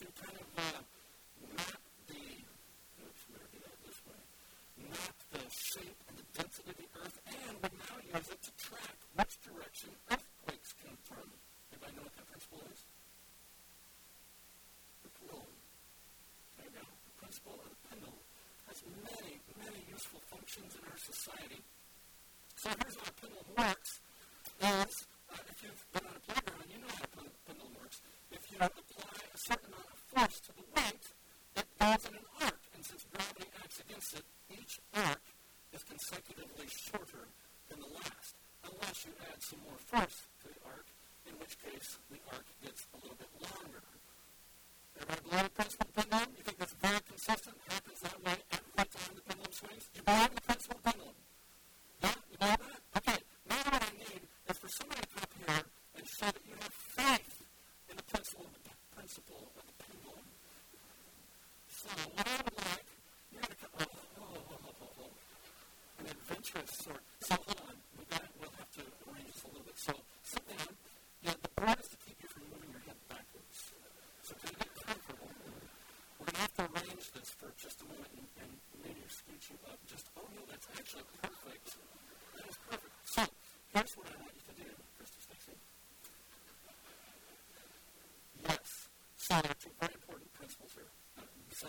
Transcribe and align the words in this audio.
to 0.00 0.06
kind 0.06 0.39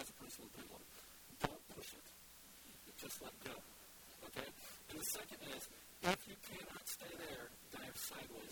as 0.01 0.09
a 0.09 0.17
personal 0.17 0.49
development. 0.57 1.05
Don't 1.45 1.65
push 1.77 1.93
it. 1.93 2.05
Just 2.97 3.21
let 3.21 3.33
go. 3.45 3.53
Okay? 4.33 4.49
And 4.89 4.97
the 4.97 5.05
second 5.13 5.41
is, 5.53 5.61
if 6.09 6.19
you 6.25 6.37
cannot 6.41 6.81
stay 6.89 7.13
there, 7.21 7.53
dive 7.69 7.97
sideways 8.09 8.50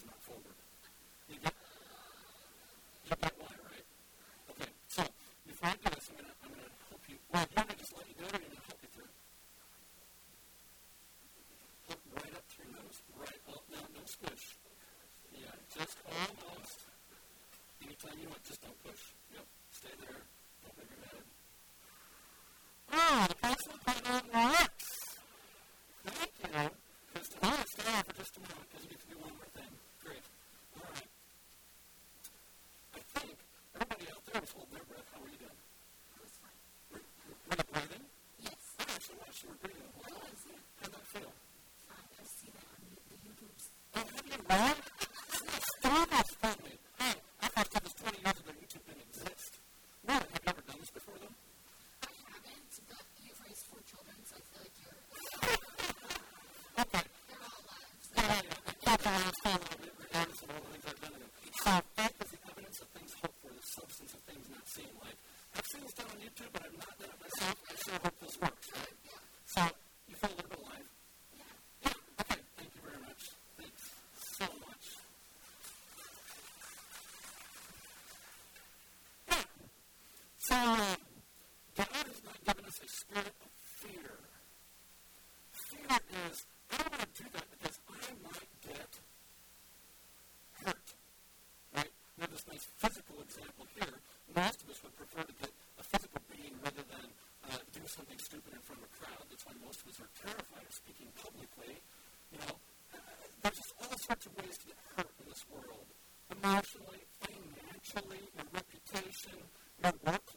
Now, 109.81 109.93
what 110.03 110.28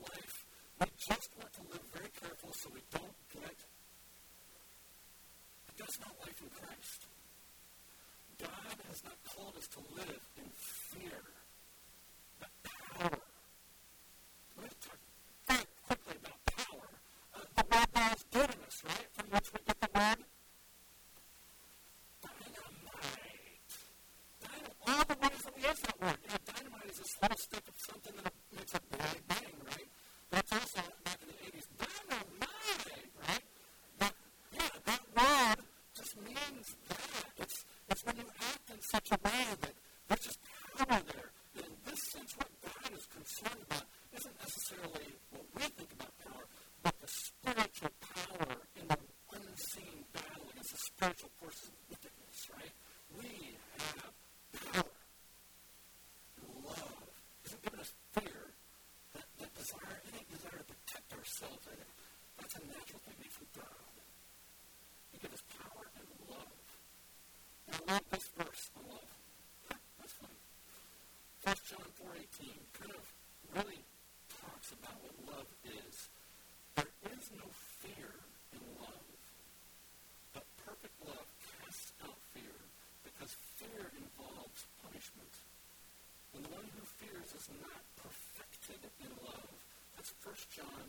John 90.50 90.86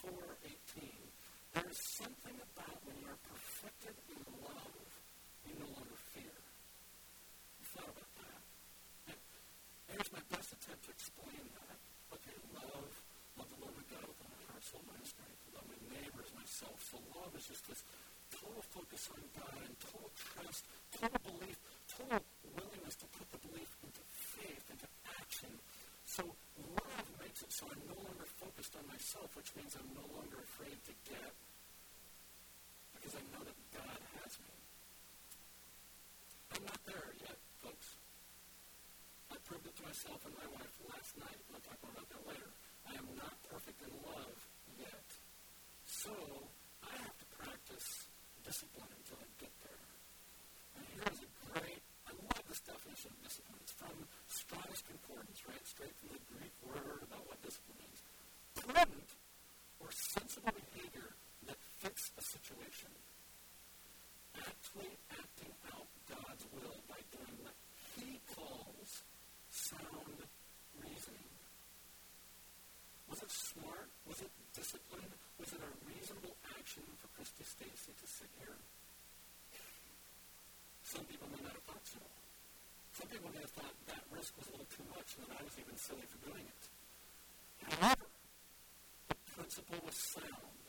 4.18. 0.00 0.88
There 1.52 1.68
is 1.68 1.80
something 2.00 2.36
about 2.40 2.76
when 2.88 2.96
you 3.04 3.08
are 3.12 3.20
perfected 3.28 3.92
in 4.08 4.22
love, 4.40 4.80
you 5.44 5.54
no 5.60 5.68
longer 5.76 5.98
fear. 6.16 6.38
You 7.60 7.66
thought 7.74 7.92
about 7.92 8.12
that? 8.16 8.42
Here's 9.92 10.08
my 10.08 10.24
best 10.32 10.56
attempt 10.56 10.88
to 10.88 10.90
explain 10.96 11.44
that. 11.52 11.76
Okay, 12.16 12.36
love, 12.56 12.90
love 13.36 13.48
the 13.52 13.60
Lord 13.60 13.74
my 13.76 13.86
God 13.92 14.08
with 14.08 14.20
my 14.24 14.32
heart, 14.48 14.62
soul, 14.64 14.82
mind, 14.88 15.04
strength. 15.04 15.40
Love 15.52 15.68
my 15.68 15.80
neighbors, 15.92 16.30
myself. 16.32 16.78
So 16.88 16.96
love 17.12 17.32
is 17.36 17.44
just 17.44 17.64
this 17.68 17.84
total 18.32 18.64
focus 18.72 19.04
on 19.12 19.20
God 19.36 19.58
and 19.68 19.74
total 19.84 20.10
trust, 20.16 20.64
total 20.96 21.20
belief, 21.22 21.58
total 21.92 22.24
willingness 22.56 22.96
to 23.04 23.06
put 23.12 23.28
the 23.30 23.40
belief 23.52 23.70
into 23.84 24.02
faith, 24.08 24.64
into 24.72 24.88
action. 25.06 25.52
So 26.14 26.22
love 26.78 27.10
makes 27.18 27.42
it 27.42 27.50
so 27.50 27.66
I'm 27.66 27.82
no 27.90 27.98
longer 27.98 28.22
focused 28.38 28.78
on 28.78 28.86
myself, 28.86 29.34
which 29.34 29.50
means 29.58 29.74
I'm 29.74 29.90
no 29.98 30.06
longer 30.14 30.38
afraid 30.46 30.78
to 30.86 30.94
get 31.10 31.34
because 32.94 33.18
I 33.18 33.22
know 33.34 33.42
that 33.42 33.58
God 33.74 33.98
has 34.22 34.38
me. 34.38 34.54
I'm 36.54 36.62
not 36.70 36.78
there 36.86 37.10
yet, 37.18 37.34
folks. 37.66 37.98
I 39.26 39.42
proved 39.42 39.66
it 39.66 39.74
to 39.74 39.82
myself 39.82 40.22
and 40.22 40.38
my 40.38 40.46
wife 40.54 40.74
last 40.86 41.18
night. 41.18 41.40
I'll 41.50 41.58
talk 41.66 41.82
more 41.82 41.90
about 41.98 42.06
that 42.06 42.22
later. 42.30 42.50
I 42.86 42.94
am 42.94 43.10
not 43.18 43.34
perfect 43.50 43.82
in 43.82 43.90
love 44.06 44.38
yet. 44.78 45.08
So 45.82 46.14
I 46.86 46.94
have 46.94 47.16
to 47.18 47.26
practice 47.42 48.06
discipline 48.46 48.92
until 49.02 49.18
I 49.18 49.26
get 49.42 49.54
there. 49.66 49.82
And 50.78 50.84
here's 50.94 51.26
a 51.26 51.30
great, 51.50 51.82
I 52.06 52.14
love 52.14 52.44
this 52.46 52.62
definition 52.62 53.10
of 53.10 53.18
discipline. 53.26 53.58
It's 53.66 53.74
from 53.74 53.98
Strong's 54.34 54.82
Concordance, 54.82 55.46
right? 55.46 55.62
Straight 55.62 55.94
from 56.02 56.10
the 56.10 56.22
Greek 56.26 56.54
word 56.66 57.06
about 57.06 57.22
what 57.30 57.38
discipline 57.46 57.78
means. 57.78 58.02
Prudent 58.58 59.10
or 59.78 59.88
sensible 59.94 60.50
behavior 60.50 61.14
that 61.46 61.58
fits 61.78 62.10
a 62.18 62.22
situation. 62.34 62.90
Actually 64.34 64.98
acting 65.14 65.54
out 65.70 65.86
God's 66.10 66.44
will 66.50 66.78
by 66.90 66.98
doing 67.14 67.36
what 67.46 67.54
He 67.94 68.18
calls 68.34 69.06
sound 69.54 70.18
reasoning. 70.82 71.30
Was 73.06 73.22
it 73.22 73.30
smart? 73.30 73.86
Was 74.10 74.18
it 74.18 74.32
disciplined? 74.50 75.14
Was 75.38 75.54
it 75.54 75.62
a 75.62 75.70
reasonable 75.86 76.34
action 76.58 76.82
for 76.98 77.06
Christy 77.14 77.46
Stacy 77.46 77.94
to 77.94 78.06
sit 78.10 78.30
here? 78.42 78.58
Some 80.82 81.06
people 81.06 81.30
may 81.30 81.42
not 81.46 81.54
have 81.54 81.62
thought 81.70 81.86
so. 81.86 82.02
Some 82.94 83.10
people 83.10 83.30
may 83.34 83.42
have 83.42 83.50
thought 83.50 83.74
that 83.90 84.02
risk 84.14 84.38
was 84.38 84.46
a 84.48 84.52
little 84.54 84.70
too 84.70 84.86
much 84.94 85.18
and 85.18 85.26
that 85.26 85.34
I 85.34 85.42
was 85.42 85.58
even 85.58 85.74
silly 85.74 86.06
for 86.06 86.30
doing 86.30 86.46
it. 86.46 86.62
However, 87.66 88.06
the 89.10 89.18
principle 89.34 89.82
was 89.82 89.98
sound. 90.14 90.62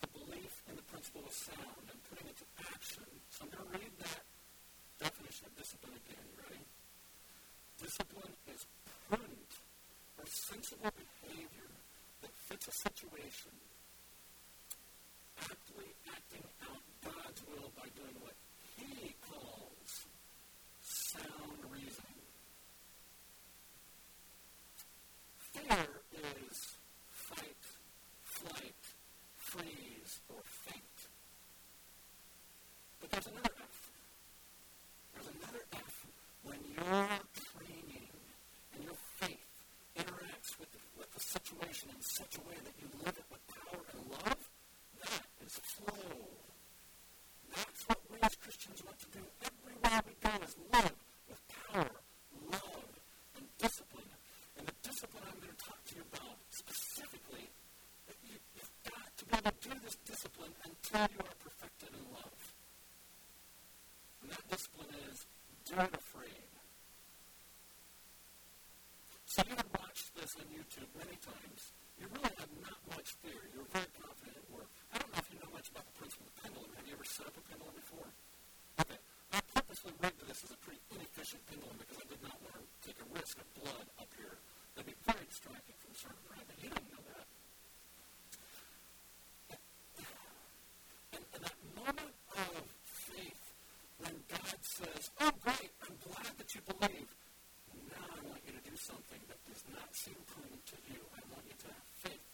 The 0.00 0.08
belief 0.16 0.64
in 0.64 0.80
the 0.80 0.86
principle 0.88 1.28
was 1.28 1.36
sound 1.36 1.84
and 1.92 2.00
putting 2.08 2.24
it 2.32 2.40
to 2.40 2.48
action. 2.72 3.04
So 3.28 3.44
I'm 3.44 3.52
going 3.52 3.68
to 3.68 3.84
read 3.84 3.92
that 4.00 4.24
definition 4.96 5.44
of 5.44 5.52
discipline 5.60 5.92
again. 5.92 6.24
You 6.24 6.40
ready? 6.40 6.64
Discipline 7.76 8.34
is 8.48 8.64
prudent 9.04 9.52
or 10.16 10.24
sensible 10.24 10.88
behavior 10.96 11.70
that 12.24 12.32
fits 12.48 12.64
a 12.64 12.72
situation, 12.72 13.52
actually 15.44 15.92
acting 16.16 16.48
out 16.64 16.80
God's 17.04 17.44
will 17.44 17.68
by 17.76 17.92
doing 17.92 18.16
what 18.24 18.32
He 18.80 19.12
calls 19.20 20.08
sound 20.82 21.60
reasoning. 21.70 22.20
Fear 25.52 25.57
is 25.57 25.57
fight, 25.57 25.57
flight, 25.57 25.57
freeze, 25.57 25.57
or 25.57 25.57
faint. 25.57 25.57
But 25.57 25.57
there's 33.18 33.34
another 33.34 33.50
F. 33.58 33.90
There's 35.10 35.30
another 35.42 35.64
F 35.74 36.06
when 36.44 36.60
your 36.70 37.08
training 37.34 38.06
and 38.74 38.84
your 38.86 38.94
faith 39.18 39.42
interacts 39.98 40.54
with 40.60 40.70
the, 40.70 40.78
with 40.94 41.10
the 41.10 41.18
situation 41.18 41.90
in 41.90 41.98
such 41.98 42.38
a 42.38 42.42
way 42.46 42.54
that 42.62 42.74
you 42.78 42.86
live 43.02 43.18
it 43.18 43.26
with 43.26 43.42
power 43.50 43.82
and 43.90 44.00
love. 44.06 44.42
That 45.02 45.26
is 45.42 45.58
flow. 45.74 46.30
That's 47.50 47.82
what 47.90 47.98
we 48.06 48.18
as 48.22 48.34
Christians 48.38 48.84
want 48.86 48.98
to 49.02 49.10
do 49.10 49.22
everywhere 49.42 49.98
we 50.06 50.14
go 50.22 50.32
is 50.46 50.54
live 50.70 50.94
with 51.26 51.42
power, 51.50 51.90
love, 52.54 52.86
and 53.34 53.46
discipline. 53.58 54.14
And 54.58 54.66
the 54.68 54.78
discipline 54.86 55.26
I'm 55.26 55.42
going 55.42 55.58
to 55.58 55.64
talk 55.64 55.82
to 55.90 55.94
you 55.98 56.06
about 56.06 56.38
specifically, 56.54 57.50
that 58.06 58.18
you, 58.22 58.38
you've 58.54 58.74
got 58.86 59.10
to 59.10 59.24
be 59.26 59.34
able 59.34 59.50
to 59.50 59.57
do 59.68 59.76
this 59.84 59.96
discipline 60.08 60.54
until 60.64 61.04
you 61.12 61.20
are 61.20 61.38
perfected 61.44 61.90
in 61.92 62.04
love. 62.12 62.40
And 64.22 64.32
that 64.32 64.44
discipline 64.48 64.92
is 65.12 65.26
do 65.68 65.76
it 65.76 65.92
afraid. 65.92 66.48
So 69.28 69.44
you 69.44 69.54
have 69.54 69.70
watched 69.76 70.08
this 70.16 70.32
on 70.40 70.46
YouTube 70.48 70.90
many 70.96 71.16
times. 71.20 71.60
You 72.00 72.08
really 72.16 72.32
have 72.40 72.52
not 72.64 72.80
much 72.96 73.12
fear. 73.20 73.38
You're 73.52 73.68
very 73.76 73.90
confident 74.00 74.40
at 74.40 74.48
work. 74.48 74.70
I 74.94 74.98
don't 74.98 75.10
know 75.12 75.20
if 75.20 75.28
you 75.28 75.38
know 75.44 75.52
much 75.52 75.68
about 75.68 75.84
the 75.84 75.94
principle 76.00 76.26
of 76.26 76.34
pendulum. 76.40 76.70
Have 76.74 76.86
you 76.88 76.94
ever 76.96 77.04
set 77.04 77.26
up 77.28 77.36
a 77.36 77.42
pendulum 77.44 77.74
before? 77.76 78.08
Okay. 78.80 78.98
I 79.36 79.38
purposely 79.52 79.92
rigged 80.00 80.22
this 80.24 80.40
as 80.48 80.50
a 80.56 80.58
pretty 80.64 80.80
inefficient 80.96 81.44
pendulum 81.44 81.76
because 81.76 81.98
I 82.00 82.06
did 82.08 82.22
not 82.24 82.38
want 82.40 82.56
to 82.56 82.64
take 82.80 82.98
a 83.04 83.08
risk 83.12 83.36
of 83.36 83.48
blood 83.60 83.86
up 84.00 84.10
here. 84.16 84.40
That'd 84.74 84.88
be 84.88 84.96
very 85.04 85.26
distracting 85.28 85.76
from 85.76 85.90
the 85.92 85.98
sermon, 86.00 86.24
right? 86.32 86.46
But 86.48 86.56
you 86.64 86.68
didn't 86.72 86.88
know 86.88 87.04
that. 87.12 87.26
And, 91.12 91.24
and 91.36 91.42
that 91.44 91.58
moment 91.76 92.14
of 92.38 92.62
faith 92.86 93.42
when 94.00 94.14
God 94.32 94.58
says, 94.62 95.02
Oh, 95.20 95.34
great, 95.44 95.70
I'm 95.84 95.96
glad 96.08 96.32
that 96.38 96.48
you 96.54 96.62
believe. 96.64 97.10
Now 97.92 98.06
I 98.06 98.20
want 98.24 98.40
you 98.46 98.54
to 98.54 98.62
do 98.64 98.76
something 98.78 99.20
that 99.28 99.40
does 99.50 99.64
not 99.74 99.90
seem 99.92 100.16
prudent 100.30 100.62
to 100.72 100.78
you. 100.88 101.00
I 101.12 101.20
want 101.34 101.44
you 101.50 101.56
to 101.58 101.68
have 101.68 101.86
faith 102.00 102.24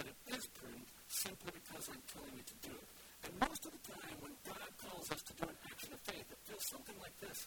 that 0.00 0.06
it 0.08 0.18
is 0.34 0.44
prudent 0.56 0.88
simply 1.06 1.52
because 1.52 1.84
I'm 1.92 2.02
telling 2.10 2.34
you 2.34 2.46
to 2.48 2.56
do 2.64 2.74
it. 2.74 2.88
And 3.28 3.32
most 3.44 3.62
of 3.68 3.72
the 3.76 3.82
time, 3.84 4.16
when 4.24 4.32
God 4.48 4.70
calls 4.80 5.12
us 5.12 5.20
to 5.28 5.32
do 5.36 5.44
an 5.44 5.58
action 5.68 5.92
of 5.92 6.00
faith, 6.08 6.24
it 6.24 6.40
feels 6.48 6.64
something 6.72 6.96
like 7.04 7.12
this. 7.20 7.44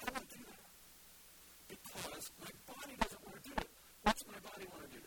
I 0.00 0.08
don't 0.08 0.16
want 0.16 0.28
to 0.30 0.38
do 0.40 0.44
that 0.48 0.64
because 1.68 2.24
my 2.40 2.52
body 2.64 2.94
doesn't 2.96 3.22
want 3.26 3.36
to 3.36 3.44
do 3.44 3.54
it. 3.60 3.68
What's 4.02 4.24
my 4.24 4.40
body 4.40 4.64
want 4.72 4.88
to 4.88 4.92
do? 4.96 5.04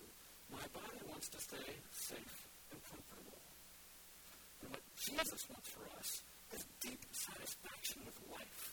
My 0.54 0.68
body 0.70 1.02
wants 1.10 1.28
to 1.34 1.40
stay 1.54 1.74
safe 1.92 2.38
and 2.72 2.82
comfortable. 2.90 3.42
And 4.62 4.70
what 4.74 4.82
Jesus 4.98 5.42
wants 5.50 5.70
for 5.70 5.86
us 6.00 6.10
is 6.54 6.66
deep 6.82 7.02
satisfaction 7.14 8.02
with 8.06 8.18
life. 8.34 8.64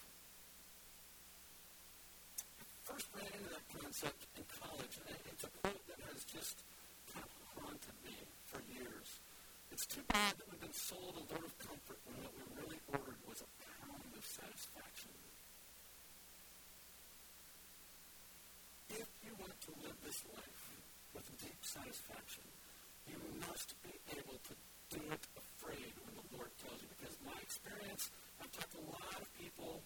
I 2.41 2.65
first 2.89 3.07
ran 3.13 3.29
into 3.29 3.51
that 3.53 3.67
concept 3.69 4.21
in 4.37 4.45
college, 4.49 4.95
and 4.97 5.17
it's 5.29 5.45
a 5.45 5.53
quote 5.61 5.85
that 5.93 6.01
has 6.09 6.25
just 6.25 6.57
kind 7.13 7.25
of 7.29 7.33
haunted 7.53 7.97
me 8.01 8.17
for 8.49 8.61
years. 8.73 9.09
It's 9.71 9.87
too 9.87 10.03
bad 10.09 10.41
that 10.41 10.47
we've 10.49 10.65
been 10.65 10.81
sold 10.89 11.21
a 11.21 11.25
load 11.29 11.45
of 11.45 11.55
comfort 11.61 12.01
when 12.09 12.17
what 12.25 12.33
we 12.33 12.45
really 12.65 12.81
ordered 12.89 13.21
was 13.29 13.45
a 13.45 13.51
pound 13.61 14.09
of 14.17 14.25
satisfaction. 14.25 15.13
If 18.91 19.09
you 19.23 19.33
want 19.39 19.55
to 19.69 19.71
live 19.85 19.99
this 20.03 20.21
life 20.35 20.61
with 21.15 21.27
deep 21.39 21.61
satisfaction, 21.63 22.43
you 23.07 23.19
must 23.47 23.75
be 23.83 23.95
able 24.17 24.39
to 24.49 24.55
do 24.91 25.01
it 25.13 25.25
afraid 25.37 25.93
when 26.05 26.15
the 26.19 26.27
Lord 26.37 26.51
tells 26.59 26.81
you. 26.83 26.89
Because 26.99 27.17
my 27.25 27.39
experience, 27.41 28.11
I've 28.43 28.51
talked 28.53 28.73
to 28.73 28.81
a 28.83 28.89
lot 28.91 29.19
of 29.21 29.29
people, 29.39 29.83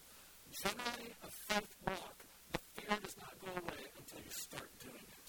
generally 0.51 1.11
a 1.23 1.29
faith 1.51 1.73
walk, 1.85 2.17
the 2.51 2.59
fear 2.75 2.97
does 2.99 3.15
not 3.17 3.33
go 3.43 3.51
away 3.51 3.83
until 3.99 4.19
you 4.19 4.33
start 4.33 4.69
doing 4.81 5.05
it. 5.05 5.27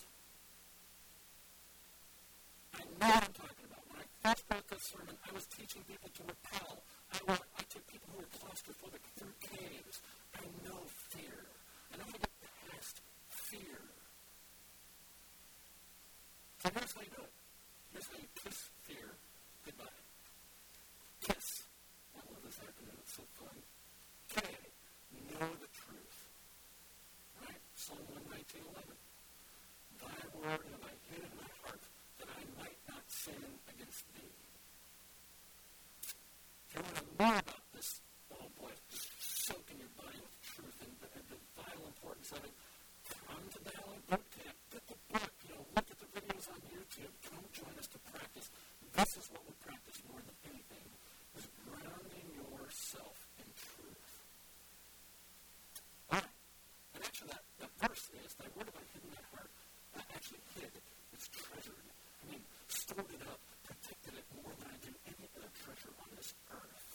I 2.77 2.83
know 3.01 3.15
what 3.15 3.25
I'm 3.25 3.37
talking 3.37 3.67
about. 3.67 3.83
When 3.89 4.01
I 4.01 4.07
first 4.23 4.45
wrote 4.51 4.69
this 4.69 4.85
sermon, 4.91 5.17
I 5.25 5.31
was 5.33 5.47
teaching 5.47 5.83
people 5.89 6.11
to 6.13 6.23
rappel. 6.27 6.83
I, 7.13 7.19
went, 7.27 7.43
I 7.59 7.63
took 7.69 7.85
people 7.87 8.09
who 8.13 8.19
were 8.21 8.33
claustrophobic 8.37 9.05
through 9.17 9.37
caves. 9.41 10.03
I 10.35 10.45
know 10.67 10.81
fear. 11.11 11.47
I 11.93 11.99
know 11.99 12.05
how 12.05 12.13
to 12.13 12.21
get 12.21 12.35
past 12.43 13.01
fear. 13.29 13.81
So 16.63 16.71
here's 16.75 16.93
how 16.93 17.01
you 17.01 17.13
do 17.15 17.23
it. 17.23 17.46
Here's 17.97 18.13
how 18.13 18.21
you 18.21 18.29
kiss 18.45 18.61
fear 18.85 19.09
goodbye. 19.65 20.01
Kiss. 21.25 21.65
I 22.13 22.21
love 22.29 22.45
this 22.45 22.61
acronym. 22.61 22.93
It's 23.01 23.17
so 23.17 23.25
fun. 23.41 23.57
K. 24.37 24.45
Know 25.33 25.49
the 25.57 25.71
truth. 25.73 26.19
Right? 27.41 27.57
Psalm 27.73 28.05
119, 28.37 28.69
11. 28.69 29.01
Thy 29.97 30.13
word 30.37 30.61
have 30.77 30.85
I 30.85 30.93
hid 31.09 31.25
in 31.25 31.33
my 31.41 31.49
heart 31.65 31.81
that 32.21 32.29
I 32.37 32.43
might 32.61 32.81
not 32.85 33.01
sin 33.09 33.41
against 33.65 34.05
thee. 34.13 34.29
If 36.69 36.77
you 36.77 36.85
want 36.85 37.01
to 37.01 37.05
know 37.17 37.33
about 37.49 37.65
this, 37.73 37.89
oh 38.37 38.45
boy, 38.61 38.77
just 38.93 39.09
soak 39.49 39.65
in 39.73 39.81
your 39.81 39.95
body 39.97 40.21
with 40.21 40.37
truth 40.45 40.77
and 40.85 40.93
the, 41.01 41.09
and 41.17 41.25
the 41.33 41.41
vital 41.57 41.89
importance 41.89 42.29
of 42.37 42.45
it, 42.45 42.53
come 43.09 43.41
to 43.57 43.61
the 43.65 43.73
Helen 43.73 44.05
Boot 44.13 44.25
Camp. 44.37 44.57
Get 44.69 44.85
the 44.85 45.01
book. 45.17 45.33
You 45.49 45.57
know, 45.57 45.65
look 45.73 45.89
at 45.89 45.97
the 45.97 46.07
YouTube. 46.97 47.13
Come 47.29 47.45
join 47.53 47.75
us 47.79 47.89
to 47.93 47.99
practice. 48.09 48.49
This 48.97 49.13
is 49.21 49.29
what 49.29 49.45
we 49.45 49.53
practice 49.61 50.01
more 50.09 50.21
than 50.25 50.37
anything, 50.49 50.89
is 51.37 51.45
grounding 51.69 52.29
yourself 52.33 53.29
in 53.37 53.49
truth. 53.53 54.09
All 56.09 56.17
right. 56.17 56.33
And 56.97 57.05
actually, 57.05 57.37
that, 57.37 57.45
that 57.61 57.73
verse 57.77 58.09
is, 58.25 58.33
Thy 58.41 58.49
word 58.57 58.73
have 58.73 58.81
I 58.81 58.85
hid 58.97 59.05
in 59.05 59.13
heart. 59.29 59.53
I 59.93 60.03
actually 60.17 60.41
hid. 60.57 60.73
It's 61.13 61.29
treasured. 61.29 61.85
I 61.85 62.25
mean, 62.33 62.41
stored 62.73 63.13
it 63.13 63.23
up, 63.29 63.41
protected 63.69 64.17
it 64.17 64.27
more 64.33 64.53
than 64.57 64.69
I 64.73 64.79
do 64.81 64.93
any 65.05 65.29
other 65.37 65.53
treasure 65.53 65.93
on 66.01 66.09
this 66.17 66.33
earth. 66.49 66.89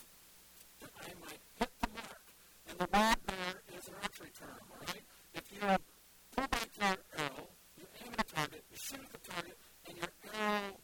That 0.81 0.93
I 0.97 1.13
might 1.21 1.41
hit 1.61 1.71
the 1.77 1.89
mark. 1.93 2.25
And 2.73 2.75
the 2.81 2.89
word 2.89 3.19
there 3.29 3.55
is 3.77 3.85
an 3.85 3.95
archery 4.01 4.33
term, 4.33 4.65
all 4.73 4.81
right? 4.81 5.05
If 5.37 5.45
you 5.53 5.61
pull 6.33 6.47
back 6.49 6.69
your 6.81 6.97
arrow, 7.21 7.45
you 7.77 7.85
aim 8.01 8.13
at 8.17 8.25
a 8.25 8.29
target, 8.33 8.65
you 8.73 8.77
shoot 8.81 9.05
at 9.05 9.13
the 9.13 9.21
target, 9.29 9.57
and 9.87 9.97
your 9.97 10.11
arrow 10.33 10.77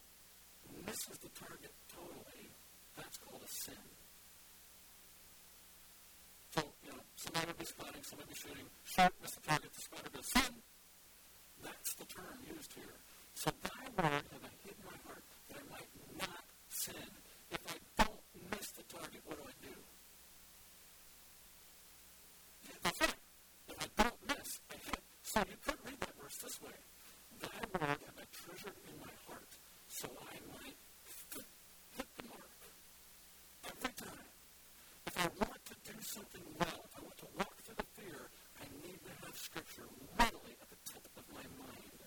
misses 0.85 1.17
the 1.21 1.29
target 1.29 1.73
totally, 1.87 2.51
that's 2.95 3.17
called 3.17 3.41
a 3.43 3.51
sin. 3.65 3.83
So, 6.55 6.61
you 6.83 6.91
know, 6.91 7.03
somebody 7.15 7.51
spotting, 8.07 8.23
somebody 8.23 8.23
would 8.23 8.29
be 8.29 8.35
shooting, 8.35 8.67
shoot, 8.85 9.13
miss 9.21 9.31
the 9.35 9.41
target, 9.41 9.73
the 9.73 9.81
spotter 9.81 10.09
goes, 10.13 10.31
sin. 10.31 10.53
That's 11.63 11.93
the 11.95 12.05
term 12.05 12.37
used 12.47 12.73
here. 12.73 12.95
So 13.33 13.51
thy 13.63 13.83
word 13.97 14.23
have 14.31 14.43
I 14.43 14.53
hid 14.63 14.77
my 14.85 14.97
heart 15.05 15.23
that 15.49 15.57
I 15.57 15.63
might 15.71 15.91
not 16.19 16.43
sin. 16.69 17.09
If 17.51 17.59
I 17.67 17.77
don't 18.03 18.21
miss 18.51 18.71
the 18.71 18.83
target, 18.87 19.21
what 19.25 19.37
do 19.37 19.43
I 19.43 19.55
do? 19.59 19.75
That's 22.83 23.01
right. 23.01 23.15
If 23.69 23.77
I 23.83 24.03
don't 24.03 24.19
miss, 24.27 24.59
I 24.71 24.75
hit. 24.87 25.01
So 25.23 25.39
you 25.43 25.57
could 25.65 25.79
read 25.85 25.99
that 25.99 26.13
verse 26.21 26.37
this 26.37 26.61
way. 26.61 26.77
Thy 27.41 27.59
word 27.73 27.99
have 28.07 28.17
I 28.17 28.25
treasured 28.31 28.77
in 28.87 28.95
my 29.01 29.13
heart, 29.27 29.51
so 29.87 30.07
I 30.07 30.35
might 30.55 30.79
hit 31.97 32.07
the 32.17 32.23
mark. 32.29 32.55
Every 33.67 33.93
time. 33.99 34.25
If 35.07 35.15
I 35.17 35.27
want 35.39 35.61
to 35.65 35.75
do 35.83 35.95
something 36.01 36.45
well, 36.59 36.79
if 36.85 36.93
I 36.97 37.01
want 37.01 37.17
to 37.17 37.29
walk 37.37 37.55
through 37.63 37.77
the 37.77 37.89
fear, 37.97 38.29
I 38.61 38.65
need 38.85 38.99
to 39.01 39.13
have 39.25 39.35
Scripture 39.37 39.87
readily 40.17 40.53
at 40.61 40.69
the 40.69 40.79
tip 40.85 41.05
of 41.17 41.25
my 41.33 41.45
mind. 41.57 41.99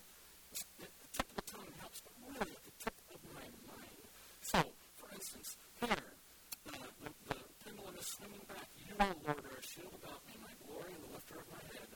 The 0.51 0.87
tip 1.11 1.27
of 1.29 1.35
the 1.35 1.45
tongue 1.47 1.71
helps, 1.79 1.99
but 2.03 2.13
really 2.23 2.55
at 2.55 2.63
the 2.63 2.75
tip 2.79 2.95
of 3.11 3.21
my 3.35 3.47
mind. 3.67 3.99
So, 4.41 4.59
for 4.95 5.09
instance, 5.15 5.57
here, 5.79 5.91
uh, 5.91 6.87
the, 7.03 7.09
the 7.27 7.37
pendulum 7.63 7.95
is 7.99 8.07
swinging 8.15 8.45
back. 8.47 8.67
You, 8.79 8.95
O 8.99 9.07
Lord, 9.27 9.43
are 9.43 9.59
a 9.59 9.65
shield 9.65 9.95
about 9.97 10.21
me, 10.27 10.35
my 10.39 10.53
glory 10.63 10.91
and 10.95 11.03
the 11.03 11.11
lifter 11.11 11.35
of 11.35 11.47
my 11.51 11.63
head. 11.71 11.89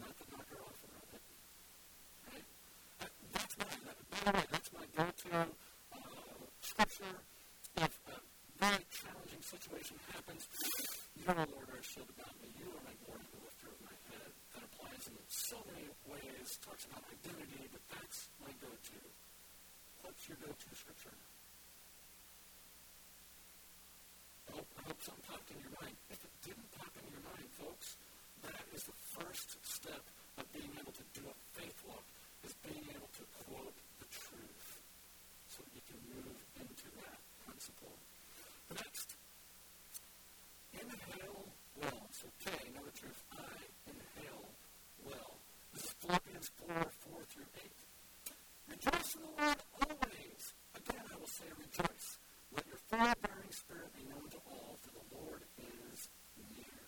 Not 0.00 0.12
the 0.20 0.26
knocker 0.28 0.60
off 0.64 0.80
of 0.84 0.90
it. 1.16 1.24
Right? 2.28 2.46
Uh, 3.00 3.08
that's 3.32 3.54
my, 3.56 3.72
that, 3.72 3.98
by 4.10 4.20
the 4.20 4.36
way, 4.36 4.44
that's 4.52 5.23
uh, 5.34 5.50
scripture. 6.62 7.14
If 7.74 7.90
a 8.06 8.14
very 8.62 8.86
challenging 8.86 9.42
situation 9.42 9.98
happens, 10.14 10.46
you, 11.18 11.26
O 11.26 11.34
Lord, 11.34 11.66
are 11.74 11.82
a 11.82 11.82
shield 11.82 12.06
about 12.14 12.30
me. 12.38 12.54
You 12.54 12.70
are 12.70 12.82
my 12.86 12.94
glory 13.02 13.26
the 13.34 13.42
lifter 13.42 13.66
of 13.74 13.80
my 13.82 13.96
head. 14.14 14.30
That 14.54 14.62
applies 14.62 15.04
in 15.10 15.18
so 15.50 15.58
many 15.74 15.90
ways. 16.06 16.46
Talks 16.62 16.86
about 16.86 17.02
identity, 17.10 17.66
but 17.74 17.82
that's 17.90 18.30
my 18.38 18.54
go-to. 18.62 19.00
What's 20.06 20.22
your 20.30 20.38
go-to 20.38 20.70
scripture? 20.70 21.18
I 24.46 24.50
hope, 24.54 24.70
I 24.78 24.82
hope 24.86 25.00
something 25.02 25.26
popped 25.26 25.50
in 25.50 25.58
your 25.58 25.74
mind. 25.82 25.98
If 26.14 26.22
it 26.22 26.34
didn't 26.46 26.70
pop 26.78 26.94
in 26.94 27.10
your 27.10 27.24
mind, 27.26 27.50
folks, 27.58 27.98
that 28.46 28.62
is 28.70 28.86
the 28.86 28.98
first 29.18 29.58
step 29.66 30.04
of 30.38 30.46
being 30.54 30.70
able 30.78 30.94
to 30.94 31.04
do 31.10 31.26
a 31.26 31.34
faith 31.58 31.78
walk, 31.90 32.06
is 32.46 32.54
being 32.62 32.86
able 32.94 33.10
to 33.18 33.24
quote 33.42 33.74
you 35.94 36.14
move 36.14 36.40
into 36.58 36.86
that 36.98 37.18
principle. 37.46 37.94
The 38.68 38.74
next, 38.74 39.08
inhale 40.72 41.46
well. 41.80 42.02
So 42.10 42.26
K, 42.44 42.50
know 42.74 42.84
the 42.84 42.96
truth. 42.98 43.20
I 43.32 43.54
inhale 43.86 44.48
well. 45.06 45.38
This 45.72 45.84
is 45.84 45.94
Philippians 46.00 46.48
4, 46.66 46.74
4 46.74 47.22
through 47.30 47.50
8. 47.56 47.72
Rejoice 48.74 49.14
in 49.14 49.20
the 49.22 49.32
Lord 49.38 49.60
always. 49.82 50.42
Again, 50.74 51.04
I 51.12 51.16
will 51.18 51.30
say 51.30 51.48
rejoice. 51.58 52.08
Let 52.54 52.66
your 52.66 52.80
forbearing 52.88 53.52
spirit 53.52 53.90
be 53.94 54.04
known 54.08 54.28
to 54.30 54.38
all, 54.50 54.78
for 54.82 54.92
the 54.94 55.06
Lord 55.14 55.42
is 55.58 56.08
near. 56.38 56.78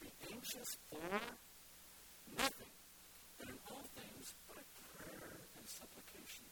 Be 0.00 0.10
anxious 0.32 0.70
for 0.90 1.10
nothing, 2.38 2.74
but 3.38 3.48
in 3.48 3.58
all 3.70 3.86
things 3.98 4.34
by 4.46 4.62
prayer 4.94 5.34
and 5.58 5.66
supplication. 5.66 6.46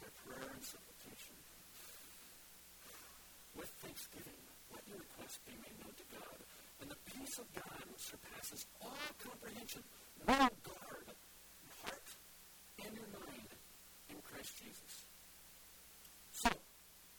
By 0.00 0.08
prayer 0.20 0.50
and 0.52 0.64
supplication. 0.64 1.36
With 3.56 3.72
thanksgiving, 3.96 4.36
let 4.76 4.84
your 4.84 5.00
requests 5.00 5.40
be 5.48 5.56
made 5.56 5.72
known 5.80 5.96
to 5.96 6.04
God. 6.12 6.38
And 6.84 6.92
the 6.92 7.00
peace 7.08 7.40
of 7.40 7.48
God, 7.56 7.80
which 7.88 8.04
surpasses 8.04 8.68
all 8.84 9.08
comprehension, 9.16 9.80
will 10.28 10.52
guard 10.60 11.08
your 11.64 11.76
heart 11.80 12.08
and 12.84 12.92
your 12.92 13.08
mind 13.16 13.50
in 14.12 14.20
Christ 14.20 14.52
Jesus. 14.60 15.08
So, 16.28 16.52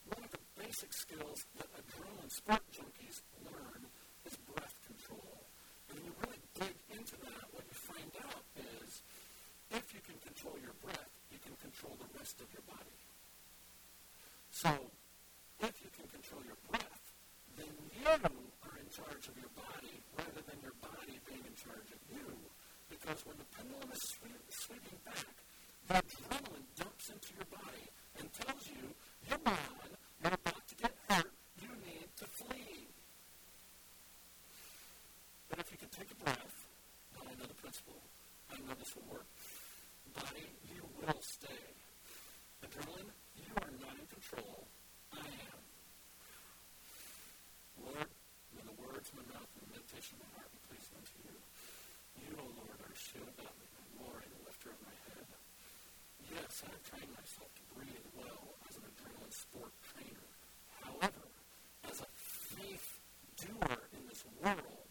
one 0.06 0.22
of 0.22 0.30
the 0.30 0.44
basic 0.54 0.94
skills 0.94 1.50
that 1.58 1.66
adrenaline 1.82 2.30
sport 2.30 2.62
junkies 2.70 3.26
learn 3.42 3.82
is 4.30 4.38
breath 4.46 4.78
control. 4.86 5.50
And 5.90 5.98
when 5.98 6.06
you 6.06 6.14
really 6.22 6.42
dig 6.62 6.78
into 6.94 7.18
that, 7.26 7.44
what 7.58 7.66
you 7.66 7.78
find 7.90 8.12
out 8.22 8.46
is 8.54 9.02
if 9.74 9.86
you 9.98 10.02
can 10.06 10.22
control 10.22 10.54
your 10.62 10.78
breath, 10.86 11.10
you 11.34 11.42
can 11.42 11.58
control 11.58 11.98
the 11.98 12.10
rest 12.22 12.38
of 12.38 12.46
your 12.54 12.66
body. 12.70 13.02
So, 14.54 14.78
if 15.60 15.74
you 15.82 15.90
can 15.90 16.06
control 16.14 16.42
your 16.46 16.60
breath, 16.70 17.04
then 17.58 17.74
you 17.98 18.06
are 18.06 18.78
in 18.78 18.90
charge 18.94 19.26
of 19.26 19.36
your 19.42 19.50
body 19.58 19.96
rather 20.14 20.42
than 20.46 20.58
your 20.62 20.76
body 20.78 21.18
being 21.26 21.42
in 21.42 21.56
charge 21.58 21.90
of 21.90 22.02
you. 22.14 22.26
Because 22.90 23.26
when 23.26 23.38
the 23.42 23.48
pendulum 23.58 23.90
is 23.90 24.04
sweep, 24.18 24.42
sweeping 24.66 25.00
back, 25.02 25.34
the 25.90 25.98
adrenaline 25.98 26.68
dumps 26.78 27.10
into 27.10 27.30
your 27.34 27.50
body 27.50 27.86
and 28.22 28.26
tells 28.34 28.64
you, 28.70 28.84
you're 29.26 29.42
on, 29.50 29.90
you're 30.22 30.38
about 30.38 30.62
to 30.68 30.76
get 30.78 30.94
hurt, 31.10 31.32
you 31.62 31.72
need 31.82 32.10
to 32.22 32.26
flee. 32.38 32.86
But 35.50 35.60
if 35.60 35.72
you 35.72 35.78
can 35.82 35.90
take 35.90 36.12
a 36.12 36.20
breath, 36.22 36.58
I 37.18 37.34
know 37.34 37.50
the 37.50 37.58
principle, 37.58 38.02
I 38.54 38.62
know 38.62 38.78
this 38.78 38.94
will 38.94 39.10
work. 39.10 39.28
Body, 40.14 40.46
you 40.70 40.86
will 41.02 41.22
stay. 41.22 41.66
Adrenaline, 42.62 43.10
you 43.42 43.54
are 43.58 43.74
not 43.82 43.96
in 43.98 44.06
control. 44.06 44.68
Meditation 50.08 50.24
of 50.24 50.32
my 50.32 50.40
heart 50.40 50.52
be 50.52 50.60
pleasing 50.72 50.96
unto 50.96 51.16
you. 51.20 51.36
You, 52.24 52.32
O 52.40 52.48
Lord, 52.64 52.80
are 52.80 52.96
shield 52.96 53.28
about 53.28 53.56
me, 53.60 53.68
my 53.76 53.84
glory, 53.98 54.24
and 54.24 54.34
the 54.40 54.44
lifter 54.48 54.72
of 54.72 54.80
my 54.84 54.96
head. 55.12 55.28
Yes, 56.32 56.64
I 56.64 56.72
have 56.72 56.84
trained 56.88 57.12
myself 57.12 57.50
to 57.52 57.64
breathe 57.76 58.08
well 58.16 58.56
as 58.68 58.80
an 58.80 58.84
adrenaline 58.88 59.36
sport 59.36 59.74
trainer. 59.92 60.28
However, 60.80 61.28
as 61.92 62.00
a 62.00 62.10
faith 62.16 63.00
doer 63.36 63.80
in 63.92 64.04
this 64.08 64.24
world, 64.40 64.88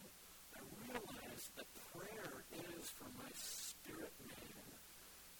I 0.53 0.61
realize 0.85 1.45
that 1.57 1.67
prayer 1.93 2.45
is 2.53 2.85
for 2.93 3.09
my 3.17 3.31
spirit 3.33 4.13
man 4.21 4.69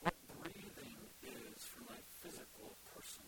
what 0.01 0.17
breathing 0.41 0.97
is 1.21 1.61
for 1.65 1.85
my 1.85 1.99
physical 2.21 2.73
person. 2.93 3.25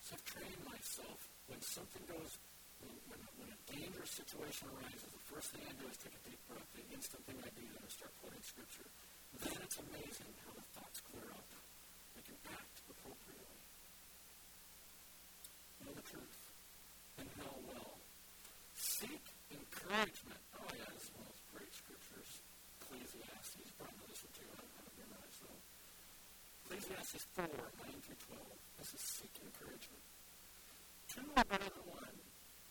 So 0.00 0.16
I've 0.16 0.24
trained 0.24 0.64
myself 0.94 1.26
when 1.50 1.58
something 1.58 2.06
goes, 2.06 2.38
when, 2.78 2.94
when, 3.10 3.18
when 3.42 3.50
a 3.50 3.58
dangerous 3.66 4.14
situation 4.14 4.70
arises, 4.78 5.10
the 5.10 5.26
first 5.26 5.50
thing 5.50 5.66
I 5.66 5.74
do 5.74 5.90
is 5.90 5.98
take 5.98 6.14
a 6.14 6.22
deep 6.22 6.38
breath. 6.46 6.70
The 6.70 6.86
instant 6.94 7.22
thing 7.26 7.38
I 7.42 7.50
do 7.50 7.66
is 7.66 7.74
I 7.82 7.90
start 7.90 8.14
quoting 8.22 8.44
scripture. 8.46 8.86
Then 9.42 9.58
it's 9.58 9.78
amazing 9.82 10.30
how 10.46 10.54
the 10.54 10.62
thoughts 10.78 11.02
clear 11.02 11.26
up. 11.34 11.50
I 12.14 12.22
can 12.22 12.38
act 12.46 12.76
appropriately. 12.86 13.58
Know 15.82 15.94
the 15.98 16.06
truth 16.06 16.38
and 17.18 17.26
know 17.42 17.54
well. 17.66 17.98
Seek 18.78 19.24
encouragement. 19.50 20.42
Oh, 20.62 20.70
yeah, 20.78 20.86
this 20.94 21.10
is 21.10 21.12
one 21.18 21.26
of 21.26 21.34
those 21.34 21.46
great 21.50 21.74
scriptures. 21.74 22.30
Ecclesiastes. 22.86 23.66
Probably 23.82 24.06
this 24.14 24.22
one 24.22 24.34
too. 24.38 24.46
I 24.46 24.62
haven't 24.62 24.94
memorized 24.94 25.42
though. 25.42 25.60
Ecclesiastes 26.70 27.26
4, 27.34 27.50
9 27.50 28.06
through 28.06 28.22
12. 28.30 28.46
This 28.78 28.94
is 28.94 29.02
seek 29.02 29.34
encouragement. 29.42 30.06
Two 31.14 31.22
are 31.38 31.46
better 31.46 31.70
than 31.70 31.86
one 31.94 32.18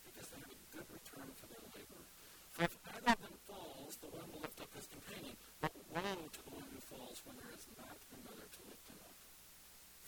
because 0.03 0.27
they 0.27 0.35
have 0.43 0.51
a 0.51 0.67
good 0.75 0.83
return 0.91 1.31
for 1.39 1.47
their 1.47 1.63
labor. 1.71 2.03
For 2.51 2.67
if 2.67 2.75
either 2.91 3.15
of 3.15 3.23
them 3.23 3.39
falls, 3.47 3.95
the 4.03 4.11
one 4.11 4.27
will 4.35 4.43
lift 4.43 4.59
up 4.59 4.67
his 4.75 4.83
companion. 4.91 5.39
But 5.63 5.71
woe 5.95 6.03
to 6.03 6.41
the 6.43 6.51
one 6.51 6.67
who 6.75 6.83
falls 6.83 7.23
when 7.23 7.39
there 7.39 7.55
is 7.55 7.63
not 7.79 7.95
another 8.11 8.43
to 8.43 8.59
lift 8.67 8.83
him 8.91 8.99
up. 8.99 9.15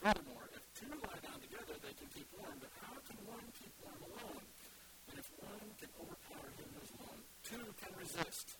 Furthermore, 0.04 0.52
if 0.52 0.68
two 0.76 0.92
lie 1.00 1.22
down 1.24 1.40
together, 1.48 1.80
they 1.80 1.96
can 1.96 2.12
keep 2.12 2.28
warm. 2.36 2.60
But 2.60 2.76
how 2.84 3.00
can 3.08 3.16
one 3.24 3.48
keep 3.56 3.72
warm 3.80 4.04
alone? 4.04 4.44
And 5.08 5.16
if 5.16 5.32
one 5.40 5.72
can 5.80 5.92
overpower 5.96 6.52
him 6.60 6.68
who 6.76 6.84
is 6.84 6.92
alone, 6.92 7.22
two 7.40 7.66
can 7.80 7.96
resist. 7.96 8.60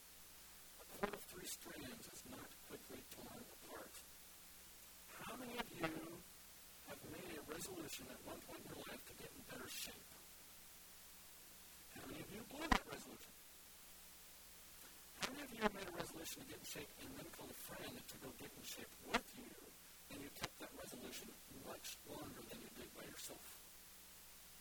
A 0.80 0.88
cord 0.88 1.12
of 1.12 1.24
three 1.28 1.52
strands 1.52 2.08
is 2.16 2.24
not 2.32 2.48
quickly 2.72 3.04
torn 3.12 3.44
apart. 3.44 3.92
How 5.20 5.36
many 5.36 5.60
of 5.60 5.68
you 5.68 5.92
have 6.88 7.02
made 7.12 7.36
a 7.36 7.44
resolution 7.52 8.08
at 8.08 8.24
one 8.24 8.40
point 8.48 8.64
in 8.64 8.72
your 8.72 8.88
life 8.88 9.04
to 9.12 9.15
better 9.66 9.82
shape? 9.82 10.10
How 11.98 12.06
many 12.06 12.22
of 12.22 12.30
you 12.30 12.42
blew 12.54 12.68
that 12.70 12.86
resolution? 12.86 13.34
How 15.18 15.28
many 15.34 15.42
of 15.42 15.52
you 15.58 15.62
made 15.66 15.90
a 15.90 15.96
resolution 15.98 16.46
to 16.46 16.48
get 16.54 16.62
in 16.62 16.68
shape 16.70 16.92
and 17.02 17.10
then 17.18 17.26
called 17.34 17.50
a 17.50 17.60
friend 17.66 17.98
to 17.98 18.16
go 18.22 18.30
get 18.38 18.54
in 18.54 18.62
shape 18.62 18.94
with 19.10 19.26
you, 19.42 19.58
and 20.14 20.22
you 20.22 20.30
kept 20.38 20.54
that 20.62 20.70
resolution 20.78 21.34
much 21.66 21.98
longer 22.06 22.46
than 22.46 22.62
you 22.62 22.70
did 22.78 22.94
by 22.94 23.10
yourself? 23.10 23.42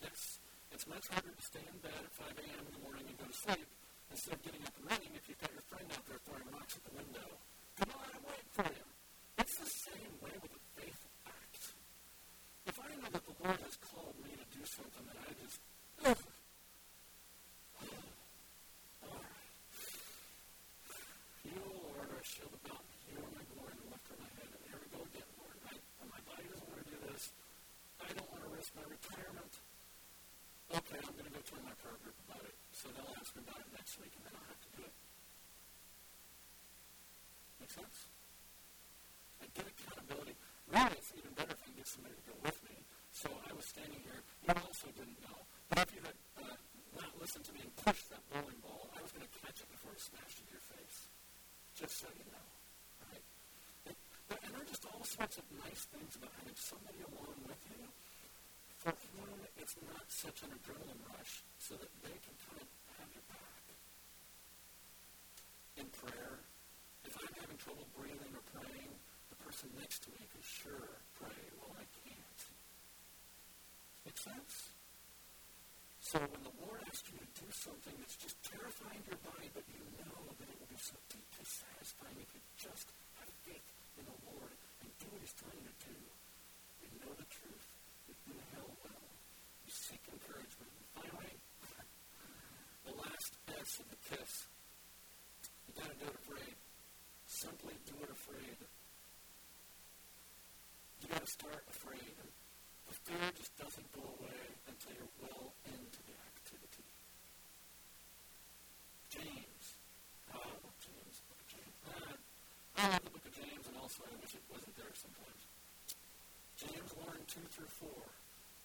Yes, 0.00 0.40
it's 0.73 0.88
much 0.88 1.04
harder 1.12 1.37
to 1.37 1.44
stay 1.44 1.64
in 1.68 1.76
bed 1.84 2.00
at 2.00 2.12
5 2.16 2.40
a.m. 2.40 2.64
in 2.64 2.73
the 2.73 2.80
morning 2.80 3.04
and 3.04 3.16
go 3.20 3.28
to 3.28 3.37
sleep 3.37 3.68
instead 4.08 4.40
of 4.40 4.40
getting 4.40 4.64
up 4.64 4.73
and 4.80 4.88
running 4.88 5.12
if 5.12 5.28
you've 5.28 5.40
got 5.44 5.52
your 5.52 5.64
friend 5.68 5.84
out 5.92 6.04
there 6.08 6.20
throwing 6.25 6.49
rocks 6.49 6.80
at 6.80 6.84
the 6.88 6.96
window. 6.96 7.28
Come 7.76 7.92
on, 7.92 8.08
I'm 8.08 8.25
waiting 8.25 8.52
for 8.56 8.68
you. 8.73 8.87
It's 9.37 9.56
the 9.61 9.68
same 9.68 10.12
way 10.25 10.32
with 10.40 10.52
a 10.56 10.62
faith 10.80 11.02
act. 11.28 11.76
If 12.64 12.80
I 12.80 12.88
know 12.96 13.11
that 13.12 13.24
the 13.29 13.37
Lord 13.44 13.61
has 13.61 13.76
called 13.85 14.16
me 14.24 14.33
to 14.33 14.46
do 14.55 14.62
something 14.64 15.05
and 15.05 15.18
I 15.20 15.31
just, 15.37 15.61
ugh, 16.09 16.22
all 19.05 19.20
right. 19.20 19.52
You, 21.44 21.61
Lord, 21.61 22.09
are 22.09 22.22
a 22.22 22.24
shield 22.24 22.55
about 22.64 22.81
me. 22.88 22.96
You 23.12 23.20
are 23.20 23.33
my 23.37 23.44
glory 23.52 23.76
and 23.76 23.83
the 23.85 23.90
lifter 23.92 24.14
of 24.16 24.20
my 24.24 24.33
head. 24.40 24.48
And 24.48 24.62
here 24.64 24.81
we 24.81 24.88
go 24.96 25.00
again, 25.05 25.29
Lord. 25.37 25.57
I, 25.68 25.76
my 26.09 26.20
body 26.24 26.46
doesn't 26.48 26.64
want 26.72 26.81
to 26.81 26.88
do 26.88 26.98
this. 27.11 27.22
I 28.00 28.09
don't 28.16 28.31
want 28.33 28.42
to 28.48 28.50
risk 28.57 28.70
my 28.72 28.87
retirement. 28.88 29.52
Okay, 30.72 30.98
I'm 31.05 31.14
going 31.20 31.29
to 31.29 31.35
go 31.37 31.42
tell 31.44 31.61
my 31.68 31.76
prayer 31.85 31.98
group 32.00 32.18
about 32.24 32.42
it. 32.48 32.57
So 32.72 32.88
they'll 32.96 33.12
ask 33.20 33.29
me 33.37 33.44
about 33.44 33.61
it 33.61 33.68
next 33.76 33.92
week, 34.00 34.12
and 34.16 34.22
then 34.24 34.33
I'll 34.40 34.48
have 34.48 34.62
to 34.64 34.70
do 34.72 34.83
it. 34.88 34.94
Make 37.61 37.72
sense? 37.76 37.98
I 39.44 39.46
get 39.52 39.68
accountability. 39.68 40.35
Really, 40.72 40.96
it's 40.96 41.12
even 41.12 41.33
better 41.37 41.52
if 41.52 41.61
I 41.61 41.66
can 41.68 41.76
get 41.76 41.88
somebody 41.92 42.16
to 42.16 42.24
go 42.24 42.37
with 42.40 42.59
me. 42.64 42.76
So 43.14 43.31
I 43.31 43.55
was 43.55 43.62
standing 43.70 44.02
here. 44.02 44.20
You 44.42 44.52
also 44.59 44.90
didn't 44.90 45.16
know. 45.22 45.38
But 45.70 45.87
if 45.87 45.90
you 45.94 46.02
had 46.02 46.18
uh, 46.42 46.59
not 46.98 47.14
listened 47.22 47.46
to 47.46 47.52
me 47.55 47.62
and 47.62 47.72
pushed 47.79 48.11
that 48.11 48.20
bowling 48.26 48.59
ball, 48.59 48.90
I 48.90 49.00
was 49.00 49.14
going 49.14 49.22
to 49.22 49.35
catch 49.38 49.62
it 49.62 49.68
before 49.70 49.94
it 49.94 50.02
smashed 50.02 50.42
into 50.42 50.50
your 50.50 50.66
face. 50.66 50.98
Just 51.79 51.94
so 52.02 52.11
you 52.11 52.26
know. 52.29 52.46
All 53.00 53.09
right? 53.14 53.26
And, 53.87 53.96
and 54.35 54.50
there 54.50 54.61
are 54.61 54.68
just 54.68 54.85
all 54.90 55.07
sorts 55.07 55.38
of 55.38 55.46
nice 55.62 55.87
things 55.94 56.12
about 56.18 56.35
having 56.42 56.59
somebody 56.59 57.00
along 57.07 57.38
with 57.46 57.62
you 57.70 57.87
for 58.83 58.92
whom 59.14 59.40
it's 59.57 59.76
not 59.88 60.05
such 60.24 60.40
an 60.48 60.56
adrenaline 60.56 61.02
rush 61.12 61.44
so 61.60 61.76
that 61.76 61.92
they 62.00 62.16
can 62.24 62.32
kind 62.48 62.60
of 62.64 62.68
have 62.96 63.10
your 63.12 63.26
back. 63.28 63.64
In 65.76 65.87
prayer, 65.92 66.40
if 67.04 67.12
I'm 67.12 67.34
having 67.37 67.58
trouble 67.60 67.84
breathing 67.92 68.32
or 68.32 68.44
praying, 68.56 68.92
the 69.28 69.37
person 69.44 69.68
next 69.76 70.00
to 70.04 70.08
me 70.16 70.24
can 70.32 70.40
sure 70.40 70.96
pray 71.20 71.40
while 71.60 71.76
I 71.76 71.84
can't. 72.00 72.40
Make 74.08 74.16
sense? 74.16 74.72
So 76.00 76.16
when 76.24 76.40
the 76.40 76.56
Lord 76.64 76.80
asks 76.88 77.04
you 77.12 77.20
to 77.20 77.28
do 77.44 77.48
something 77.52 77.92
that's 78.00 78.16
just 78.16 78.40
terrifying 78.48 79.04
to 79.04 79.08
your 79.12 79.22
body, 79.28 79.52
but 79.52 79.64
you 79.68 79.84
know 80.00 80.24
that 80.40 80.48
it 80.48 80.56
will 80.56 80.72
be 80.72 80.80
so 80.80 80.96
deeply 81.12 81.44
satisfying 81.44 82.16
if 82.16 82.32
you 82.32 82.40
just 82.56 82.88
have 83.20 83.28
faith 83.44 83.68
in 84.00 84.04
the 84.08 84.18
Lord 84.32 84.52
and 84.80 84.88
do 85.00 85.06
what 85.12 85.20
He's 85.20 85.37
telling 85.37 85.60
you 85.60 85.68
to 85.68 85.80
do, 85.84 85.96
you 86.80 86.88
know 87.04 87.12
the 87.12 87.28
truth, 87.28 87.66
you 88.08 88.14
do 88.24 88.37
hell 88.56 88.72
well, 88.84 89.04
you 89.64 89.72
seek 89.72 90.02
encouragement. 90.12 90.70
And 90.76 90.87
finally, 90.92 91.34
the 92.84 92.94
last 93.00 93.32
S 93.48 93.70
of 93.80 93.87
the 93.88 94.00
kiss, 94.12 94.32
you 95.66 95.72
got 95.74 95.88
to 95.88 95.96
do 95.98 96.06
it 96.06 96.16
afraid. 96.20 96.54
Simply 97.26 97.74
do 97.88 97.96
it 98.04 98.10
afraid. 98.12 98.58
You 101.00 101.06
got 101.08 101.13
to 101.24 101.30
start 101.30 101.64
afraid. 101.72 102.20
The 102.84 102.92
fear 103.00 103.32
just 103.32 103.56
doesn't 103.56 103.88
go 103.96 104.04
away 104.20 104.44
until 104.68 104.92
you're 104.92 105.16
well 105.24 105.56
into 105.64 106.00
the 106.04 106.12
activity. 106.20 106.84
James. 109.08 109.64
Oh, 110.37 110.52
James, 110.84 111.24
book 111.24 111.40
of 111.40 111.48
James. 111.48 111.76
Uh, 111.88 112.12
I 112.76 112.84
love 112.92 113.04
the 113.08 113.12
book 113.16 113.24
of 113.24 113.32
James, 113.32 113.64
and 113.72 113.76
also 113.80 114.04
I 114.04 114.12
wish 114.20 114.37
it 114.37 114.44
wasn't 114.52 114.76
there 114.76 114.92
sometimes. 114.92 115.42
James 116.60 116.92
1, 116.92 117.08
2 117.24 117.40
through 117.56 117.72
4. 117.72 117.88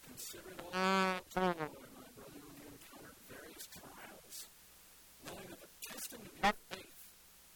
Consider 0.03 0.51
it 0.51 0.59
all 0.59 0.75
joy, 1.31 1.55
my 1.63 2.11
brother, 2.11 2.43
when 2.43 2.59
you 2.59 2.67
encounter 2.75 3.15
various 3.31 3.71
trials, 3.71 4.51
knowing 5.23 5.47
that 5.47 5.63
the 5.63 5.71
testing 5.79 6.27
of 6.27 6.31
your 6.43 6.59
faith 6.75 6.99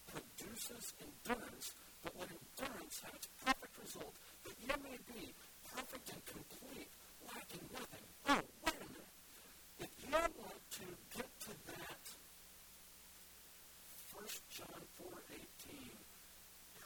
produces 0.08 0.96
endurance, 0.96 1.76
but 2.00 2.16
let 2.16 2.32
endurance 2.32 3.04
have 3.04 3.12
its 3.12 3.28
perfect 3.44 3.76
result, 3.84 4.16
that 4.44 4.56
you 4.60 4.74
may 4.84 4.98
be 5.08 5.34
perfect 5.74 6.06
and 6.12 6.22
complete, 6.24 6.90
lacking 7.26 7.64
nothing. 7.72 8.04
Oh, 8.28 8.40
wait 8.64 8.78
a 8.80 8.88
minute. 8.92 9.14
If 9.80 9.90
you 10.04 10.12
want 10.14 10.62
to 10.78 10.86
get 11.16 11.30
to 11.48 11.52
that, 11.72 12.02
1 14.14 14.24
John 14.50 14.82
4 15.00 15.08
18, 15.66 15.98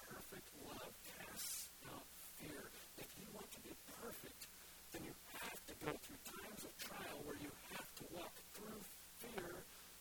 perfect 0.09 0.49
love 0.67 0.95
casts 1.05 1.69
out 1.93 2.07
fear. 2.41 2.63
If 2.99 3.11
you 3.21 3.27
want 3.35 3.51
to 3.53 3.61
be 3.61 3.75
perfect, 4.01 4.47
then 4.93 5.03
you 5.05 5.15
have 5.43 5.61
to 5.67 5.75
go 5.85 5.93
through 5.93 6.21
times 6.25 6.63
of 6.65 6.73
trial 6.79 7.19
where 7.25 7.37
you 7.43 7.51
have 7.77 7.91
to 8.01 8.05
walk 8.17 8.35
through 8.55 8.81
fear, 9.21 9.53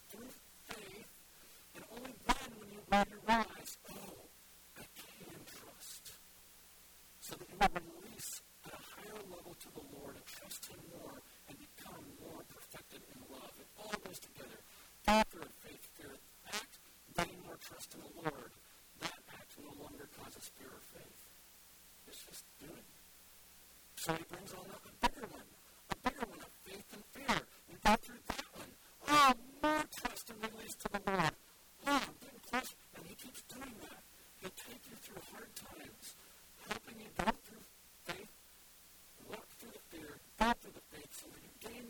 through 0.10 0.32
faith, 0.72 1.10
and 1.76 1.84
only 1.92 2.14
then 2.26 2.50
when 2.60 2.70
you, 2.72 2.80
when 2.88 3.06
you 3.12 3.20
realize, 3.28 3.78
oh, 3.92 4.18
I 4.80 4.86
can 4.96 5.42
trust. 5.46 6.04
So 7.22 7.36
that 7.36 7.48
you 7.50 7.58
will 7.60 7.84
release 8.00 8.42
at 8.66 8.74
a 8.74 8.82
higher 8.96 9.20
level 9.28 9.54
to 9.60 9.70
the 9.76 9.86
Lord 10.00 10.16
and 10.16 10.26
trust 10.26 10.72
Him 10.72 10.80
more 10.96 11.20
and 11.50 11.56
become 11.60 12.04
more 12.24 12.42
perfected 12.48 13.04
in 13.12 13.20
love. 13.28 13.52
It 13.60 13.68
all 13.76 13.98
goes 14.06 14.20
together. 14.20 14.60
After 15.08 15.40
faith, 15.64 15.86
fear, 16.00 16.16
act, 16.48 16.74
gain 17.16 17.38
more 17.46 17.60
trust 17.60 17.96
in 17.96 18.02
the 18.04 18.14
Lord. 18.24 18.52
That 19.02 19.20
act 19.36 19.52
no 19.60 19.72
longer 19.82 20.08
causes 20.16 20.52
fear 20.56 20.72
or 20.72 20.84
faith. 20.96 21.20
It's 22.08 22.24
just 22.24 22.44
doing. 22.60 22.88
Brings 24.48 24.64
on 24.64 24.72
a 24.72 25.08
bigger 25.08 25.28
one, 25.28 25.50
a 25.92 25.96
bigger 26.08 26.26
one 26.28 26.40
of 26.40 26.52
faith 26.64 26.88
and 26.94 27.04
fear. 27.12 27.36
You 27.68 27.76
go 27.84 27.96
through 28.00 28.24
that 28.28 28.46
one. 28.56 28.72
Oh, 29.08 29.34
more 29.64 29.84
trust 29.92 30.30
and 30.30 30.40
release 30.40 30.76
to 30.76 30.88
the 30.88 31.02
Lord. 31.04 31.36
Oh, 31.88 32.00
I'm 32.00 32.16
getting 32.24 32.44
close. 32.48 32.72
And 32.96 33.04
he 33.08 33.16
keeps 33.16 33.42
doing 33.52 33.76
that. 33.84 34.02
He'll 34.40 34.56
take 34.56 34.84
you 34.88 34.96
through 35.04 35.22
hard 35.36 35.52
times, 35.52 36.16
helping 36.64 36.96
you 36.96 37.12
go 37.18 37.28
through 37.44 37.66
faith, 38.08 38.32
walk 39.28 39.48
through 39.60 39.76
the 39.76 39.84
fear, 39.92 40.16
go 40.40 40.54
through 40.64 40.76
the 40.80 40.86
faith 40.96 41.12
so 41.12 41.28
that 41.28 41.42
you 41.44 41.52
gain 41.60 41.88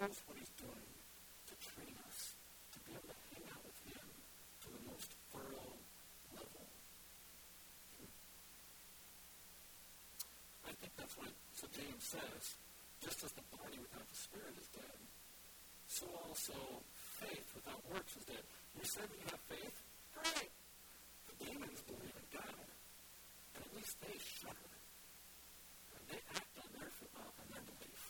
knows 0.00 0.22
what 0.30 0.38
he's 0.38 0.54
doing 0.54 0.88
to 1.50 1.54
train 1.58 1.94
us 2.06 2.38
to 2.70 2.78
be 2.86 2.94
able 2.94 3.10
to 3.10 3.18
hang 3.34 3.42
out 3.50 3.62
with 3.66 3.78
him 3.82 4.06
to 4.62 4.68
the 4.70 4.82
most 4.86 5.10
thorough 5.34 5.74
level. 6.30 6.64
I 10.62 10.72
think 10.78 10.92
that's 10.94 11.18
what 11.18 11.34
so 11.58 11.66
James 11.74 12.06
says. 12.06 12.44
Just 13.02 13.22
as 13.26 13.32
the 13.34 13.46
body 13.50 13.78
without 13.78 14.06
the 14.06 14.18
spirit 14.18 14.54
is 14.58 14.70
dead, 14.74 14.98
so 15.86 16.06
also 16.26 16.54
faith 17.18 17.46
without 17.54 17.78
works 17.90 18.14
is 18.18 18.26
dead. 18.26 18.42
You 18.74 18.86
said 18.86 19.06
you 19.10 19.26
have 19.30 19.42
faith? 19.50 19.76
Great. 20.18 20.50
The 21.30 21.34
demons 21.46 21.82
believe 21.86 22.14
in 22.14 22.26
God. 22.34 22.58
And 23.54 23.62
at 23.62 23.70
least 23.74 23.94
they 24.02 24.18
shudder. 24.18 24.70
And 25.94 26.02
they 26.10 26.20
act 26.34 26.54
on 26.58 26.70
their, 26.74 26.90
uh, 26.90 27.22
on 27.22 27.46
their 27.54 27.64
belief. 27.70 28.02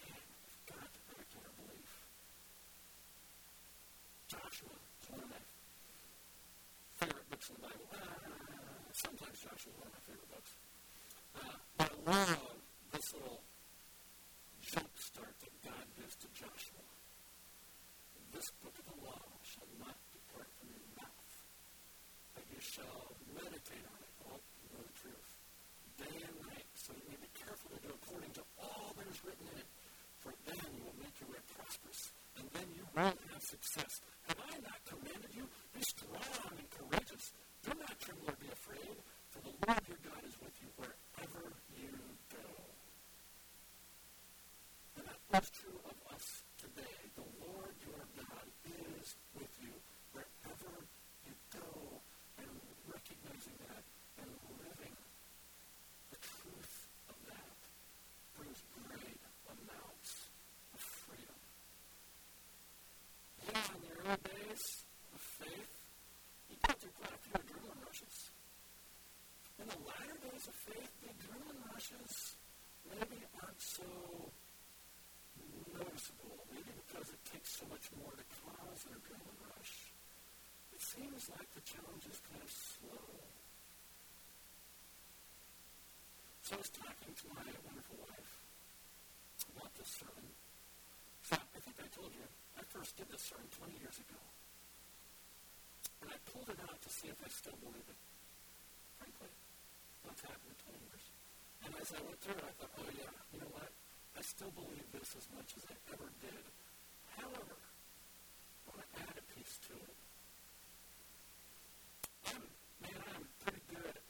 And 0.00 0.16
we've 0.16 0.64
got 0.68 0.88
to 0.88 1.00
act 1.12 1.32
on 1.36 1.42
our 1.48 1.56
belief. 1.60 1.92
Joshua 4.32 4.76
is 5.00 5.06
one 5.12 5.20
of 5.24 5.28
my 5.28 5.42
favorite 7.04 7.28
books 7.28 7.46
in 7.52 7.54
the 7.56 7.64
Bible. 7.68 7.88
Uh, 7.92 8.16
sometimes 8.96 9.36
Joshua 9.44 9.72
is 9.72 9.76
one 9.76 9.88
of 9.88 9.96
my 9.96 10.04
favorite 10.08 10.28
books. 10.32 10.52
I 11.78 11.86
love 12.06 12.56
this 12.92 13.06
little 13.14 13.42
jump 14.60 14.90
start 14.98 15.34
that 15.40 15.54
God 15.64 15.86
gives 15.98 16.16
to 16.22 16.28
Joshua. 16.34 16.86
This 18.32 18.48
book 18.62 18.74
of 18.78 18.86
the 18.88 18.98
law 19.06 19.22
shall 19.44 19.68
not 19.78 19.96
depart 20.12 20.48
from 20.58 20.68
your 20.72 20.88
mouth, 20.96 21.32
but 22.34 22.44
you 22.48 22.60
shall 22.60 23.12
meditate 23.34 23.84
on 23.86 23.98
it, 24.02 24.12
all 24.24 24.40
the 24.40 24.94
truth, 24.98 25.30
day 26.00 26.16
and 26.22 26.36
night, 26.48 26.68
so 26.74 26.92
you 26.96 27.04
may 27.12 27.20
be 27.20 27.30
careful 27.36 27.70
to 27.76 27.80
do 27.84 27.90
according 27.92 28.32
to 28.38 28.44
all 28.56 28.94
that 28.96 29.06
is 29.08 29.20
written 29.24 29.46
in 29.52 29.58
it, 29.60 29.68
for 30.20 30.32
then 30.48 30.64
you 30.74 30.82
will 30.84 30.98
make 31.02 31.14
your 31.20 31.28
way 31.28 31.42
prosperous, 31.54 32.12
and 32.40 32.46
then 32.56 32.66
you 32.72 32.84
will 32.94 33.12
have 33.12 33.44
success. 33.44 33.92
Have 34.28 34.40
I 34.40 34.56
not 34.64 34.80
commanded 34.88 35.32
you? 35.36 35.44
Be 35.76 35.82
strong 35.92 36.52
and 36.56 36.68
courageous. 36.72 37.36
Do 37.62 37.70
not 37.78 37.94
tremble 38.00 38.32
or 38.32 38.38
be 38.40 38.48
afraid, 38.50 38.96
for 39.30 39.40
the 39.44 39.54
Lord 39.66 39.82
your 39.86 40.00
God 40.02 40.22
is 40.26 40.34
with 40.40 40.56
you 40.62 40.68
wherever 40.80 41.44
you 41.78 41.94
go. 42.32 42.48
And 44.98 45.06
that 45.06 45.20
was 45.30 45.46
true 45.50 45.78
of 45.86 45.96
us 46.14 46.26
today. 46.58 46.96
The 47.14 47.28
Lord 47.46 47.74
your 47.86 48.02
God 48.18 48.46
is 48.66 49.14
with 49.38 49.54
you 49.62 49.72
wherever 50.12 50.74
you 51.24 51.34
go, 51.54 52.02
and 52.42 52.50
recognizing 52.90 53.56
that 53.70 53.84
and 54.18 54.30
living 54.58 54.96
the 56.10 56.18
truth 56.18 56.74
of 57.08 57.16
that 57.30 57.58
brings 58.36 58.58
great 58.74 59.22
amounts 59.46 60.10
of 60.74 60.80
freedom. 60.82 61.38
Yeah, 63.46 63.70
in 63.70 63.80
the 63.86 63.92
early 64.02 64.22
days 64.26 64.64
of 65.14 65.20
faith, 65.40 65.72
you 66.50 66.56
go 66.60 66.72
through 66.76 66.94
quite 67.00 67.14
a 67.14 67.20
few 67.22 67.34
adrenaline 67.40 67.80
rushes. 67.86 68.16
In 69.60 69.66
the 69.68 69.80
latter 69.86 70.18
days 70.26 70.44
of 70.48 70.56
faith, 70.66 70.90
the 71.00 71.08
adrenaline 71.14 71.62
rushes 71.72 72.12
maybe 72.88 73.18
aren't 73.40 73.62
so 73.62 73.86
noticeable, 75.72 76.34
maybe 76.52 76.72
because 76.82 77.08
it 77.10 77.22
takes 77.30 77.58
so 77.58 77.64
much 77.70 77.86
more 77.98 78.12
to 78.12 78.24
cause 78.42 78.80
an 78.90 78.98
adrenaline 78.98 79.40
rush. 79.54 79.94
It 80.74 80.82
seems 80.82 81.30
like 81.30 81.48
the 81.54 81.62
challenge 81.62 82.04
is 82.10 82.18
kind 82.26 82.42
of 82.42 82.50
slow. 82.50 83.06
So 86.52 86.60
I 86.60 86.68
was 86.68 86.76
talking 86.84 87.16
to 87.16 87.26
my 87.32 87.48
wonderful 87.64 87.96
wife 88.04 88.32
about 89.56 89.72
this 89.72 89.88
sermon. 89.88 90.28
So 91.24 91.40
I 91.40 91.58
think 91.64 91.80
I 91.80 91.88
told 91.96 92.12
you, 92.12 92.28
I 92.60 92.62
first 92.68 92.92
did 93.00 93.08
this 93.08 93.24
sermon 93.24 93.48
20 93.56 93.72
years 93.80 93.96
ago. 93.96 94.20
And 96.04 96.12
I 96.12 96.20
pulled 96.28 96.52
it 96.52 96.60
out 96.60 96.76
to 96.76 96.90
see 96.92 97.08
if 97.08 97.16
I 97.24 97.32
still 97.32 97.56
believe 97.56 97.88
it. 97.88 97.96
Frankly, 99.00 99.32
what's 100.04 100.20
happened 100.20 100.52
in 100.52 100.76
20 100.76 100.76
years? 100.92 101.04
And 101.64 101.72
as 101.80 101.88
I 101.88 102.04
went 102.04 102.20
through 102.20 102.36
it, 102.36 102.44
I 102.44 102.52
thought, 102.60 102.74
oh 102.84 102.90
yeah, 103.00 103.16
you 103.32 103.38
know 103.40 103.52
what? 103.56 103.72
I 104.12 104.20
still 104.20 104.52
believe 104.52 104.84
this 104.92 105.08
as 105.16 105.24
much 105.32 105.56
as 105.56 105.64
I 105.64 105.76
ever 105.96 106.12
did. 106.20 106.44
However, 107.16 107.56
I 107.56 108.76
want 108.76 108.84
to 108.84 108.88
add 109.08 109.16
a 109.16 109.24
piece 109.32 109.56
to 109.56 109.74
it. 109.88 109.96
I'm, 112.28 112.44
man, 112.84 113.00
I'm 113.08 113.24
pretty 113.40 113.64
good 113.72 113.88
at 113.88 114.02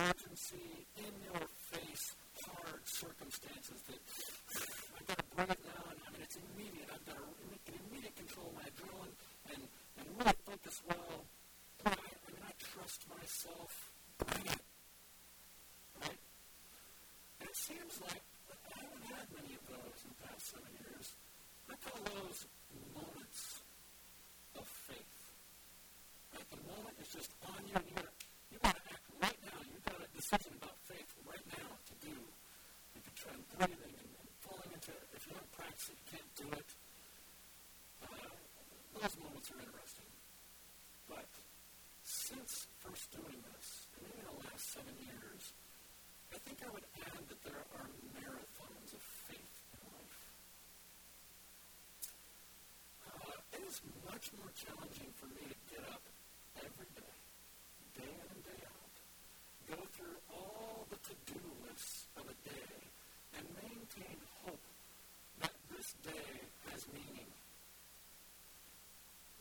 emergency, 0.00 0.86
in 0.96 1.12
your 1.28 1.44
face, 1.68 2.16
hard 2.48 2.80
circumstances 2.88 3.80
that 3.84 4.00
I've 4.96 5.06
got 5.06 5.18
to 5.20 5.24
breathe 5.36 5.60
now, 5.68 5.84
and 5.92 6.00
I 6.00 6.08
mean, 6.12 6.22
it's 6.24 6.38
immediate. 6.40 6.88
I've 6.88 7.04
got 7.04 7.20
to 7.20 7.28
make 7.52 7.64
an 7.68 7.76
immediate 7.84 8.16
control 8.16 8.48
of 8.48 8.54
my 8.56 8.64
adrenaline 8.64 9.12
and, 9.52 9.60
and 10.00 10.06
really 10.16 10.36
focus 10.48 10.80
well. 10.88 11.28
I, 11.84 11.92
I 11.92 12.28
mean, 12.32 12.44
I 12.48 12.52
trust 12.56 13.04
myself. 13.12 13.72
Bring 14.24 14.46
it. 14.48 14.62
Right? 16.00 16.20
And 17.40 17.48
it 17.52 17.56
seems 17.60 18.00
like 18.00 18.24
I 18.72 18.80
haven't 18.80 19.04
had 19.04 19.26
many 19.36 19.52
of 19.52 19.64
those 19.68 19.98
in 20.00 20.08
the 20.16 20.20
past 20.24 20.44
seven 20.48 20.72
years. 20.80 21.06
I 21.68 21.76
call 21.76 22.00
those 22.08 22.48
moments 22.96 23.40
of 24.56 24.64
faith. 24.64 25.12
Right? 26.32 26.48
The 26.48 26.62
moment 26.64 26.96
is 27.04 27.10
just 27.12 27.32
on 27.44 27.60
you, 27.68 27.76
and 27.76 27.84
you 27.84 27.96
gotta, 28.00 28.14
you 28.48 28.58
gotta 28.64 28.80
act 28.88 29.04
right 29.20 29.40
now. 29.44 29.60
You've 29.64 29.84
got 29.84 30.00
a 30.00 30.19
decision 30.30 30.54
about 30.62 30.78
faith 30.86 31.10
right 31.26 31.42
now 31.58 31.74
to 31.90 31.94
do. 32.06 32.14
You 32.14 33.02
can 33.02 33.14
try 33.18 33.34
breathing 33.58 33.94
and, 33.98 34.10
and 34.14 34.30
falling 34.38 34.70
into 34.70 34.94
it. 34.94 35.02
If 35.10 35.26
you 35.26 35.34
don't 35.34 35.50
practice 35.50 35.90
it, 35.90 35.98
you 35.98 36.06
can't 36.06 36.32
do 36.38 36.46
it. 36.54 36.70
Uh, 37.98 38.30
those 38.94 39.16
moments 39.18 39.50
are 39.50 39.58
interesting. 39.58 40.06
But 41.10 41.26
since 42.06 42.70
first 42.78 43.10
doing 43.10 43.42
this, 43.42 43.90
and 43.98 44.06
in 44.06 44.22
the 44.22 44.36
last 44.46 44.70
seven 44.70 44.94
years, 45.02 45.42
I 46.30 46.38
think 46.46 46.62
I 46.62 46.70
would 46.78 46.86
add 47.10 47.22
that 47.26 47.40
there 47.42 47.62
are 47.74 47.90
marathons 48.14 48.90
of 48.94 49.02
faith 49.26 49.56
in 49.74 49.82
life. 49.82 50.22
Uh, 53.02 53.34
it 53.58 53.66
is 53.66 53.82
much 54.06 54.30
more 54.38 54.54
challenging 54.54 55.10
for 55.18 55.26
me 55.34 55.42
to 55.42 55.58
get 55.74 55.82
up 55.90 56.06
every 56.54 56.86
day, 56.94 57.18
day 57.98 58.14
in 58.14 58.26
and 58.30 58.42
day 58.46 58.62
out, 58.62 58.94
go 59.70 59.78
through 59.94 60.18
all 60.34 60.86
the 60.90 60.99
to-do 61.10 61.40
lists 61.66 62.06
of 62.16 62.22
a 62.22 62.36
day, 62.46 62.70
and 63.34 63.44
maintain 63.58 64.18
hope 64.46 64.62
that 65.40 65.50
this 65.74 65.94
day 66.06 66.30
has 66.70 66.86
meaning. 66.94 67.30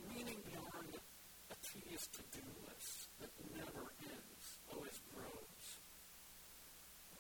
Meaning 0.10 0.39
beyond 0.49 0.97
a 0.97 1.55
tedious 1.62 2.10
to-do 2.10 2.45
list 2.65 3.13
that 3.21 3.29
never 3.53 3.86
ends, 4.01 4.45
always 4.73 4.97
grows. 5.13 5.65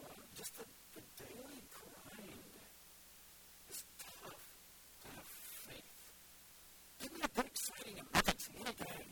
Uh, 0.01 0.17
just 0.33 0.57
the, 0.57 0.65
the 0.97 1.03
daily 1.21 1.61
grind 1.69 2.53
is 3.69 3.83
tough 4.01 4.41
to 5.01 5.07
have 5.13 5.29
faith. 5.69 5.93
Give 7.01 7.13
me 7.13 7.21
a 7.21 7.29
good, 7.37 7.45
exciting 7.45 8.01
emergency 8.01 8.53
any 8.57 8.73
day. 8.73 9.05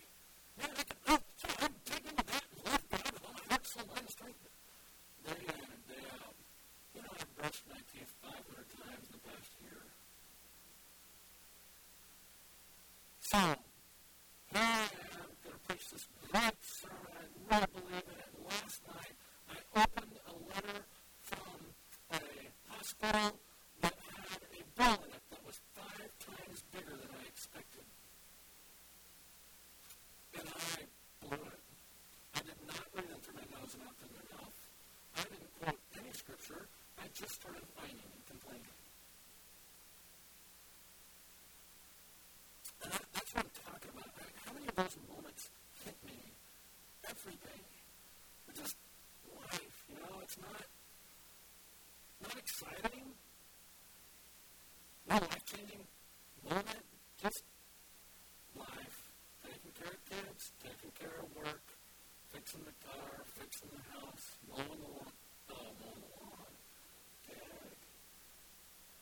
Man, 0.57 0.71
I 0.73 0.81
can, 0.81 0.97
oh, 1.13 1.21
I'm 1.61 1.73
dig 1.85 2.01
into 2.09 2.25
that 2.25 2.43
love 2.65 2.83
God 2.89 3.05
with 3.13 3.21
all 3.21 3.33
my 3.37 3.45
heart, 3.53 3.65
soul, 3.67 3.85
mind, 3.93 4.01
and 4.01 4.09
strength. 4.09 4.41
Day 5.27 5.33
in 5.43 5.59
and 5.59 5.83
day 5.91 6.03
out. 6.15 6.35
You 6.95 7.01
know, 7.03 7.11
I've 7.19 7.35
brushed 7.37 7.63
my 7.69 7.81
teeth 7.91 8.11
500 8.23 8.63
times 8.79 9.05
in 9.07 9.11
the 9.11 9.23
past 9.27 9.51
year. 9.61 9.81
So, 13.19 13.37
here 13.37 14.63
I 14.63 14.87
am, 14.87 15.31
going 15.43 15.51
to 15.51 15.59
preach 15.67 15.85
this 15.91 16.07
great 16.31 16.55
sermon. 16.63 17.11
I 17.51 17.55
really 17.55 17.67
believe 17.75 18.07
in 18.07 18.17
it. 18.23 18.31
Last 18.47 18.79
night, 18.87 19.15
I 19.51 19.55
opened 19.83 20.15
a 20.23 20.33
letter 20.47 20.79
from 21.21 21.59
a 22.11 22.19
hospital 22.71 23.35
that 23.81 23.93
had 23.99 24.41
a 24.47 24.63
bill 24.79 24.97
in 25.03 25.11
it 25.11 25.23
that 25.31 25.41
was 25.45 25.59
five 25.75 26.11
times 26.23 26.63
bigger 26.71 26.95
than 26.95 27.11
I 27.11 27.23
expected. 27.27 27.83
And 30.39 30.47
I 30.47 30.79
blew 31.19 31.43
it. 31.51 31.59
I 32.35 32.39
did 32.47 32.59
not 32.67 32.83
breathe 32.95 33.11
in 33.11 33.19
through 33.19 33.35
my 33.35 33.47
nose 33.59 33.75
and 33.75 33.83
out 33.83 33.95
through 33.99 34.13
my 34.15 34.25
mouth. 34.31 34.55
I 35.17 35.21
didn't 35.27 35.51
quote 35.59 35.81
any 35.99 36.11
scripture. 36.15 36.63
I 37.01 37.05
just 37.13 37.33
started 37.35 37.65
whining 37.75 38.07
and 38.07 38.23
complaining. 38.31 38.75
And 42.83 42.91
that, 42.93 43.03
that's 43.13 43.31
what 43.35 43.43
I'm 43.43 43.55
talking 43.67 43.91
about. 43.97 44.11
Right? 44.15 44.35
How 44.45 44.51
many 44.53 44.67
of 44.71 44.75
those 44.77 44.95
moments 45.09 45.43
hit 45.83 45.97
me 46.05 46.19
every 47.09 47.37
day? 47.41 47.61
It's 48.49 48.59
just 48.61 48.75
life, 49.35 49.77
you 49.89 49.95
know. 49.97 50.21
It's 50.23 50.37
not 50.37 50.63
not 52.21 52.35
exciting, 52.37 53.05
no 55.09 55.15
life-changing 55.15 55.83
moment. 56.43 56.83
Just 57.21 57.43
life, 58.55 58.97
taking 59.43 59.73
care 59.77 59.93
of 59.93 60.01
kids, 60.09 60.51
taking 60.61 60.91
care 60.97 61.17
of 61.21 61.29
work, 61.35 61.63
fixing 62.33 62.61
the 62.65 62.75
car, 62.85 63.23
fixing 63.37 63.69
the 63.73 63.83
house, 63.95 64.25
mowing 64.49 64.79
the 64.81 64.89
lawn. 64.97 65.13
Oh, 65.49 65.69
mowing 65.81 66.01
the 66.03 66.13
lawn. 66.21 66.51
Dang. 67.27 67.75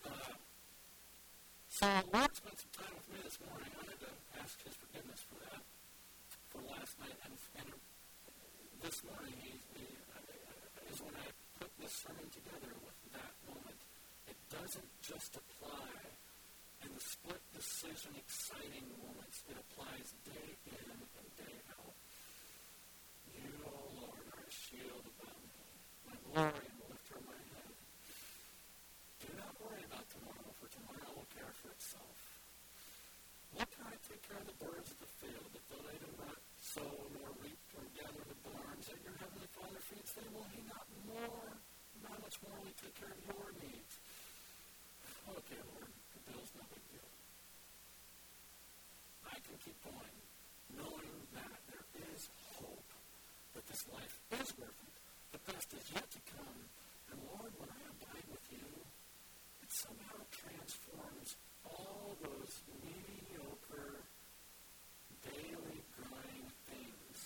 Uh, 0.06 0.34
So 1.68 1.86
Lord 2.12 2.32
spent 2.34 2.56
some 2.58 2.72
time 2.72 2.94
with 2.96 3.08
me 3.12 3.18
this 3.24 3.35
morning. 3.46 3.72
I 3.78 3.84
had 3.86 4.00
to 4.02 4.12
ask 4.42 4.54
his 4.62 4.74
forgiveness 4.74 5.22
for 5.26 5.38
that, 5.46 5.62
for 6.50 6.60
last 6.66 6.94
night. 6.98 7.18
And, 7.26 7.34
and 7.62 7.68
this 8.82 8.98
morning 9.06 9.34
he, 9.42 9.54
he, 9.78 9.86
uh, 10.14 10.90
is 10.92 10.98
when 11.02 11.14
I 11.14 11.26
put 11.58 11.70
this 11.78 11.94
sermon 11.94 12.26
together 12.34 12.72
with 12.82 12.98
that 13.14 13.34
moment. 13.46 13.80
It 14.26 14.38
doesn't 14.50 14.90
just 15.02 15.38
apply 15.38 15.94
in 16.82 16.90
the 16.94 17.02
split 17.02 17.42
decision 17.54 18.14
exciting 18.18 18.86
moments. 18.98 19.42
It 19.50 19.58
applies 19.58 20.14
day 20.26 20.48
in 20.70 20.86
and 20.90 21.30
day 21.38 21.56
out. 21.78 21.94
You, 23.30 23.50
O 23.66 23.70
oh 23.70 23.86
Lord, 24.06 24.24
are 24.34 24.42
a 24.42 24.52
shield 24.52 25.06
about 25.06 25.38
me, 25.42 25.62
my 26.06 26.16
glory 26.30 26.66
and 26.66 26.78
the 26.82 26.88
lifter 26.90 27.16
of 27.18 27.24
my 27.26 27.40
head. 27.54 27.72
Do 29.22 29.28
not 29.38 29.52
worry 29.58 29.82
about 29.86 30.06
tomorrow, 30.10 30.50
for 30.58 30.68
tomorrow 30.70 31.10
will 31.14 31.30
care 31.34 31.50
for 31.62 31.70
itself. 31.74 32.16
What 33.56 33.68
can 33.72 33.88
I 33.88 33.96
take 34.04 34.22
care 34.28 34.38
of 34.38 34.45
birds 34.60 34.88
of 34.92 34.98
the 35.00 35.12
field, 35.20 35.48
that 35.52 35.64
though 35.68 35.84
they 35.86 35.98
do 36.00 36.10
not 36.20 36.36
sow 36.60 36.92
nor 37.16 37.28
reap 37.42 37.60
nor 37.76 37.84
gather 37.96 38.24
the 38.24 38.38
barns, 38.46 38.84
that 38.88 39.00
your 39.04 39.16
heavenly 39.20 39.50
Father 39.56 39.80
feeds 39.88 40.12
them? 40.16 40.28
Will 40.32 40.48
he 40.52 40.60
not 40.68 40.86
more, 41.08 41.48
not 42.02 42.16
much 42.20 42.36
more, 42.44 42.56
will 42.60 42.76
take 42.80 42.96
care 42.96 43.12
of 43.12 43.20
your 43.28 43.46
needs? 43.60 43.94
Okay, 45.26 45.60
Lord, 45.74 45.90
the 45.90 46.20
bill's 46.30 46.52
no 46.54 46.64
big 46.70 46.84
deal. 46.90 47.10
I 49.26 49.36
can 49.42 49.56
keep 49.60 49.78
going, 49.82 50.16
knowing 50.72 51.16
that 51.34 51.58
there 51.66 51.86
is 52.14 52.30
hope, 52.56 52.90
that 53.54 53.66
this 53.66 53.82
life 53.90 54.16
is 54.40 54.48
worth 54.56 54.80
it. 54.86 54.94
The 55.34 55.42
best 55.52 55.68
is 55.74 55.84
yet 55.92 56.06
to 56.10 56.20
come. 56.30 56.60
And 57.10 57.18
Lord, 57.26 57.52
when 57.58 57.70
I 57.70 57.80
abide 57.90 58.26
with 58.30 58.46
you, 58.54 58.68
it 59.62 59.70
somehow 59.70 60.22
transforms 60.30 61.36
all 61.66 62.14
those 62.22 62.62
mediocre, 62.82 64.06
daily 65.26 65.82
grind 65.98 66.48
things 66.70 67.18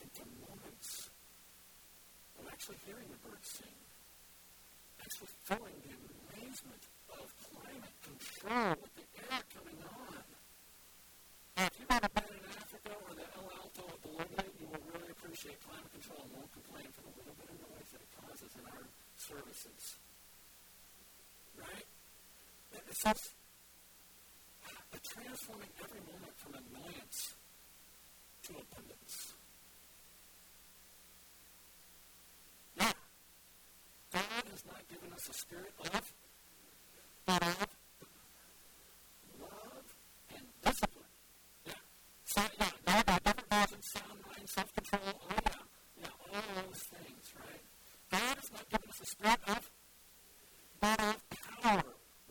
into 0.00 0.22
moments 0.40 1.10
of 2.40 2.44
actually 2.64 2.80
hearing 2.88 3.08
the 3.12 3.20
birds 3.28 3.60
sing, 3.60 3.76
actually 4.96 5.28
feeling 5.44 5.76
the 5.84 5.92
amazement 6.00 6.80
of 7.12 7.28
climate 7.44 7.92
control 8.00 8.80
with 8.80 8.94
the 8.96 9.04
air 9.20 9.44
coming 9.52 9.76
on. 9.84 10.24
Now, 11.60 11.68
if 11.68 11.76
you 11.76 11.84
want 11.92 12.08
to 12.08 12.12
been 12.16 12.24
in 12.24 12.56
Africa 12.56 12.92
or 13.04 13.12
the 13.20 13.28
El 13.36 13.52
Alto 13.52 13.84
of 13.84 14.00
Bolivia, 14.00 14.48
you 14.56 14.64
will 14.72 14.80
really 14.96 15.12
appreciate 15.12 15.60
climate 15.60 15.92
control 15.92 16.24
and 16.24 16.32
won't 16.40 16.48
complain 16.56 16.88
for 16.96 17.04
the 17.04 17.12
little 17.20 17.36
bit 17.36 17.52
of 17.52 17.58
noise 17.68 17.88
that 17.92 18.00
it 18.00 18.10
causes 18.16 18.52
in 18.56 18.64
our 18.64 18.84
services. 19.20 20.00
Right? 21.60 21.84
It's 22.80 23.04
just 23.04 23.28
transforming 25.04 25.72
every 25.84 26.00
moment 26.00 26.32
from 26.40 26.56
annoyance 26.64 27.36
to 28.48 28.56
abundance. 28.56 29.33
God 34.14 34.46
has 34.46 34.62
not 34.64 34.78
given 34.86 35.10
us 35.12 35.28
a 35.28 35.34
spirit 35.34 35.74
of 35.90 36.12
but 37.26 37.42
of 37.42 37.66
love 39.42 39.86
and 40.30 40.46
discipline. 40.62 41.10
Yeah. 41.66 41.82
So, 42.30 42.42
yeah, 42.60 42.70
different 42.86 43.50
versions, 43.50 43.86
sound 43.90 44.18
mind, 44.22 44.46
self-control, 44.54 45.18
oh 45.18 45.34
yeah, 45.34 45.58
yeah, 45.98 46.30
all 46.30 46.46
those 46.62 46.82
things, 46.94 47.26
right? 47.42 47.64
God 48.12 48.38
has 48.38 48.50
not 48.54 48.70
given 48.70 48.86
us 48.86 49.00
a 49.02 49.08
spirit 49.18 49.40
of, 49.50 49.62
but 50.78 51.00
of 51.02 51.16
power, 51.34 51.82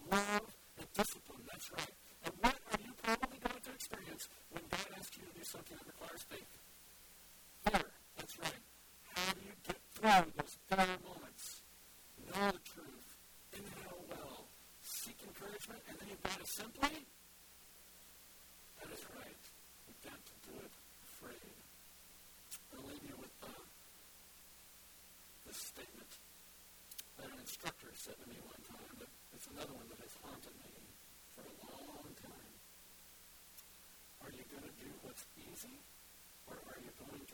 love, 0.08 0.48
and 0.80 0.88
discipline. 0.96 1.44
That's 1.52 1.68
right. 1.76 1.94
And 2.24 2.34
what 2.40 2.56
are 2.72 2.80
you 2.80 2.94
probably 3.04 3.40
going 3.44 3.60
to 3.60 3.72
experience 3.76 4.24
when 4.56 4.64
God 4.72 4.88
asks 4.96 5.18
you 5.20 5.28
to 5.28 5.34
do 5.36 5.44
something 5.52 5.76
that 5.76 5.88
requires 5.92 6.24
faith? 6.32 6.48
Fear. 7.68 7.84
That's 8.16 8.40
right. 8.40 8.62
How 9.16 9.34
do 9.36 9.42
you 9.44 9.56
get 9.68 9.80
through 9.92 10.32
those 10.40 10.56
fear 10.72 10.88
moments? 11.04 11.23
judgment, 15.64 15.84
and 15.88 15.96
then 16.00 16.08
you've 16.12 16.24
got 16.24 16.36
a 16.36 16.48
simply? 16.60 16.92
That 18.80 18.90
is 18.92 19.04
right. 19.16 19.44
You've 19.88 20.04
got 20.04 20.20
to 20.20 20.36
do 20.44 20.54
it 20.60 20.74
afraid. 21.08 21.56
I'll 22.76 22.84
leave 22.84 23.06
you 23.08 23.16
with 23.16 23.32
uh, 23.44 23.64
this 25.48 25.60
statement 25.72 26.12
that 27.16 27.32
an 27.32 27.40
instructor 27.40 27.88
said 27.96 28.20
to 28.20 28.28
me 28.28 28.36
one 28.44 28.60
time, 28.68 28.92
but 29.00 29.08
it's 29.32 29.48
another 29.56 29.72
one 29.72 29.88
that 29.88 30.04
has 30.04 30.14
haunted 30.20 30.56
me 30.60 30.74
for 31.32 31.48
a 31.48 31.56
long 31.64 32.12
time. 32.20 32.52
Are 34.28 34.34
you 34.36 34.44
going 34.52 34.68
to 34.68 34.76
do 34.84 34.90
what's 35.08 35.24
easy, 35.40 35.80
or 36.52 36.60
are 36.60 36.80
you 36.84 36.92
going 37.00 37.24
to 37.24 37.33